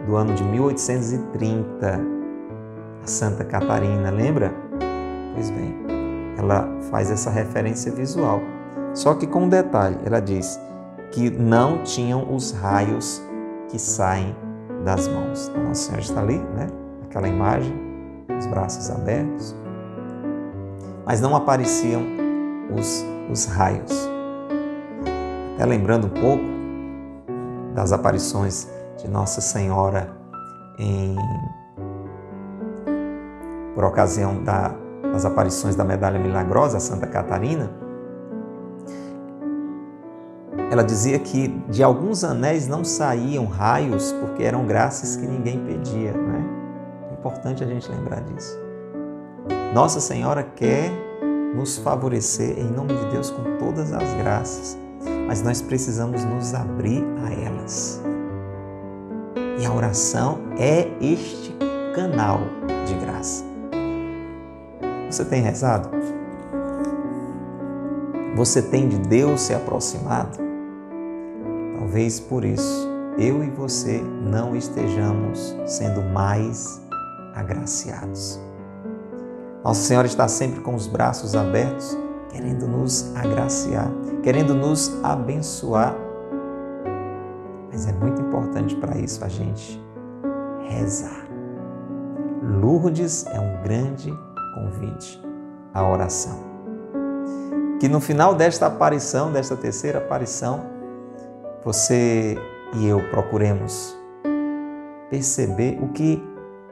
do 0.05 0.17
ano 0.17 0.33
de 0.33 0.43
1830, 0.43 2.01
a 3.01 3.07
Santa 3.07 3.45
Catarina, 3.45 4.09
lembra? 4.11 4.53
Pois 5.33 5.49
bem, 5.49 5.73
ela 6.37 6.67
faz 6.91 7.09
essa 7.09 7.29
referência 7.29 7.91
visual. 7.93 8.41
Só 8.93 9.13
que 9.13 9.25
com 9.25 9.43
um 9.43 9.49
detalhe, 9.49 9.97
ela 10.05 10.19
diz 10.19 10.59
que 11.11 11.29
não 11.29 11.83
tinham 11.83 12.33
os 12.33 12.51
raios 12.51 13.21
que 13.69 13.79
saem 13.79 14.35
das 14.83 15.07
mãos. 15.07 15.47
Então, 15.47 15.63
Nossa 15.63 15.81
Senhora 15.81 16.01
está 16.01 16.21
ali, 16.21 16.37
né? 16.37 16.67
Aquela 17.03 17.27
imagem, 17.27 17.73
os 18.37 18.45
braços 18.47 18.89
abertos, 18.89 19.55
mas 21.05 21.21
não 21.21 21.35
apareciam 21.35 22.03
os, 22.75 23.05
os 23.29 23.45
raios. 23.45 24.09
Até 25.55 25.65
lembrando 25.65 26.07
um 26.07 26.09
pouco 26.09 26.43
das 27.73 27.91
aparições 27.91 28.69
de 28.97 29.07
Nossa 29.07 29.41
Senhora 29.41 30.09
em, 30.77 31.15
por 33.73 33.83
ocasião 33.83 34.43
da, 34.43 34.73
das 35.11 35.25
aparições 35.25 35.75
da 35.75 35.83
medalha 35.83 36.19
milagrosa, 36.19 36.79
Santa 36.79 37.07
Catarina, 37.07 37.80
ela 40.71 40.85
dizia 40.85 41.19
que 41.19 41.49
de 41.67 41.83
alguns 41.83 42.23
anéis 42.23 42.65
não 42.65 42.81
saíam 42.85 43.45
raios 43.45 44.13
porque 44.21 44.41
eram 44.41 44.65
graças 44.65 45.17
que 45.17 45.27
ninguém 45.27 45.59
pedia. 45.65 46.13
Né? 46.13 46.45
É 47.09 47.13
importante 47.13 47.61
a 47.61 47.67
gente 47.67 47.91
lembrar 47.91 48.21
disso. 48.21 48.57
Nossa 49.73 49.99
Senhora 49.99 50.43
quer 50.55 50.89
nos 51.53 51.77
favorecer 51.77 52.57
em 52.57 52.71
nome 52.71 52.93
de 52.93 53.05
Deus 53.07 53.29
com 53.29 53.57
todas 53.57 53.91
as 53.91 54.13
graças, 54.13 54.77
mas 55.27 55.41
nós 55.41 55.61
precisamos 55.61 56.23
nos 56.23 56.53
abrir 56.53 57.03
a 57.25 57.33
elas. 57.33 58.01
E 59.59 59.65
a 59.65 59.73
oração 59.73 60.39
é 60.57 60.87
este 61.01 61.53
canal 61.93 62.39
de 62.85 62.93
graça. 62.93 63.43
Você 65.09 65.25
tem 65.25 65.41
rezado? 65.41 65.89
Você 68.37 68.61
tem 68.61 68.87
de 68.87 68.97
Deus 68.99 69.41
se 69.41 69.53
aproximado? 69.53 70.50
Talvez 71.81 72.19
por 72.19 72.45
isso 72.45 72.87
eu 73.17 73.43
e 73.43 73.49
você 73.49 74.03
não 74.21 74.55
estejamos 74.55 75.57
sendo 75.65 76.03
mais 76.03 76.79
agraciados. 77.33 78.39
Nossa 79.63 79.81
Senhora 79.81 80.05
está 80.05 80.27
sempre 80.27 80.59
com 80.61 80.75
os 80.75 80.85
braços 80.85 81.35
abertos, 81.35 81.97
querendo 82.29 82.67
nos 82.67 83.11
agraciar, 83.15 83.91
querendo 84.21 84.53
nos 84.53 84.91
abençoar 85.03 85.95
mas 87.71 87.87
é 87.87 87.93
muito 87.93 88.21
importante 88.21 88.75
para 88.75 88.99
isso 88.99 89.25
a 89.25 89.27
gente 89.27 89.83
rezar. 90.59 91.25
Lourdes 92.43 93.25
é 93.25 93.39
um 93.39 93.63
grande 93.63 94.13
convite 94.53 95.19
à 95.73 95.83
oração. 95.89 96.37
Que 97.79 97.89
no 97.89 97.99
final 97.99 98.35
desta 98.35 98.67
aparição, 98.67 99.31
desta 99.31 99.55
terceira 99.55 99.97
aparição, 99.97 100.80
você 101.63 102.37
e 102.75 102.87
eu 102.87 102.99
procuremos 103.09 103.97
perceber 105.09 105.77
o 105.81 105.89
que 105.89 106.23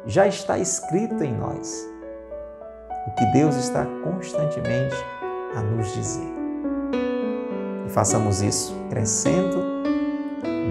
já 0.05 0.27
está 0.27 0.57
escrito 0.57 1.23
em 1.23 1.35
nós, 1.37 1.87
o 3.07 3.11
que 3.11 3.25
Deus 3.33 3.55
está 3.55 3.85
constantemente 4.03 4.95
a 5.55 5.61
nos 5.61 5.93
dizer. 5.93 6.33
E 7.85 7.89
façamos 7.89 8.41
isso 8.41 8.73
crescendo 8.89 9.61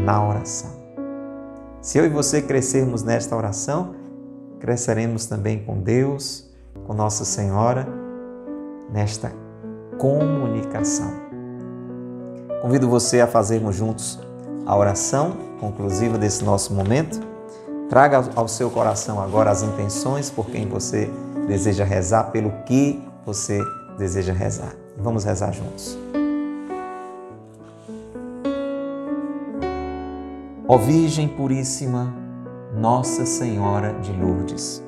na 0.05 0.27
oração. 0.27 0.71
Se 1.81 1.99
eu 1.99 2.07
e 2.07 2.09
você 2.09 2.43
crescermos 2.43 3.03
nesta 3.03 3.37
oração, 3.37 3.95
cresceremos 4.59 5.27
também 5.27 5.65
com 5.65 5.81
Deus, 5.81 6.51
com 6.87 6.95
Nossa 6.95 7.25
Senhora, 7.25 7.87
nesta 8.91 9.33
comunicação. 9.99 11.28
Convido 12.61 12.89
você 12.89 13.21
a 13.21 13.27
fazermos 13.27 13.77
juntos 13.77 14.19
a 14.67 14.77
oração 14.77 15.37
conclusiva 15.61 16.19
desse 16.19 16.45
nosso 16.45 16.75
momento. 16.75 17.21
Traga 17.89 18.29
ao 18.35 18.49
seu 18.49 18.69
coração 18.69 19.21
agora 19.21 19.51
as 19.51 19.63
intenções 19.63 20.29
por 20.29 20.47
quem 20.47 20.67
você 20.67 21.09
deseja 21.47 21.85
rezar, 21.85 22.33
pelo 22.33 22.51
que 22.67 23.01
você 23.25 23.61
deseja 23.97 24.33
rezar. 24.33 24.75
Vamos 24.97 25.25
rezar 25.25 25.53
juntos. 25.53 25.97
Ó 30.67 30.77
Virgem 30.77 31.29
Puríssima, 31.29 32.13
Nossa 32.77 33.25
Senhora 33.25 33.95
de 34.03 34.13
Lourdes, 34.13 34.83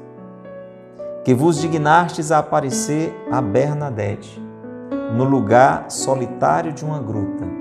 que 1.25 1.33
vos 1.33 1.59
dignastes 1.59 2.33
a 2.33 2.39
aparecer 2.41 3.15
a 3.31 3.41
Bernadette 3.41 4.43
no 5.17 5.25
lugar 5.25 5.91
solitário 5.91 6.73
de 6.73 6.85
uma 6.85 6.99
gruta, 6.99 7.60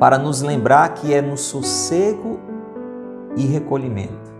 para 0.00 0.18
nos 0.18 0.40
lembrar 0.40 0.94
que 0.94 1.12
é 1.12 1.20
no 1.20 1.36
sossego 1.36 2.40
e 3.36 3.44
recolhimento 3.44 4.32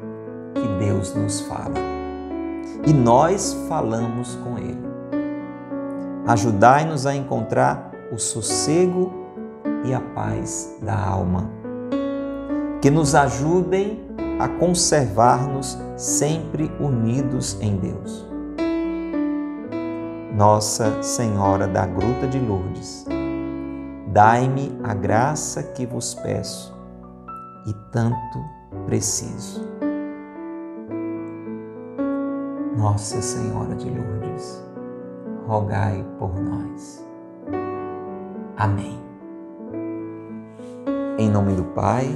que 0.55 0.67
Deus 0.85 1.15
nos 1.15 1.43
fala. 1.43 1.75
E 2.87 2.95
nós 2.95 3.53
falamos 3.69 4.37
com 4.37 4.57
Ele. 4.57 4.81
Ajudai-nos 6.27 7.07
a 7.07 7.15
encontrar 7.15 7.93
o 8.11 8.19
sossego 8.19 9.13
e 9.85 9.93
a 9.93 10.01
paz 10.01 10.79
da 10.81 10.99
alma. 10.99 11.51
Que 12.81 12.91
nos 12.91 13.15
ajudem 13.15 14.01
a 14.39 14.49
conservar-nos 14.49 15.79
sempre 15.95 16.73
unidos 16.81 17.59
em 17.61 17.77
Deus. 17.77 18.27
Nossa 20.35 21.03
Senhora 21.03 21.67
da 21.69 21.85
Gruta 21.85 22.27
de 22.27 22.39
Lourdes, 22.39 23.05
dai-me 24.13 24.79
a 24.83 24.93
graça 24.93 25.63
que 25.63 25.87
vos 25.87 26.15
peço 26.15 26.75
e 27.67 27.73
tanto 27.93 28.45
preciso. 28.87 29.69
Nossa 32.77 33.21
Senhora 33.21 33.75
de 33.75 33.89
Lourdes, 33.89 34.65
rogai 35.47 36.05
por 36.19 36.35
nós. 36.41 37.07
Amém. 38.57 38.99
Em 41.19 41.31
nome 41.31 41.55
do 41.55 41.65
Pai, 41.65 42.07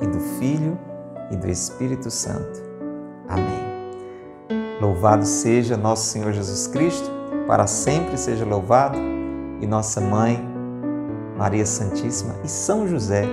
e 0.00 0.06
do 0.06 0.18
Filho, 0.38 0.78
e 1.30 1.36
do 1.36 1.48
Espírito 1.48 2.10
Santo. 2.10 2.60
Amém. 3.28 3.62
Louvado 4.80 5.24
seja 5.24 5.76
nosso 5.76 6.06
Senhor 6.06 6.32
Jesus 6.32 6.66
Cristo, 6.66 7.10
para 7.46 7.66
sempre 7.66 8.18
seja 8.18 8.44
louvado, 8.44 8.98
e 9.60 9.66
nossa 9.66 10.00
mãe, 10.00 10.51
Maria 11.42 11.66
Santíssima, 11.66 12.36
e 12.44 12.48
São 12.48 12.86
José, 12.86 13.24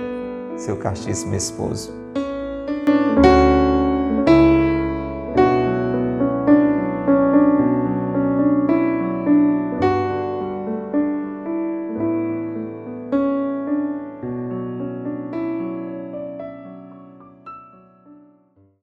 seu 0.56 0.76
castíssimo 0.76 1.32
esposo 1.36 1.99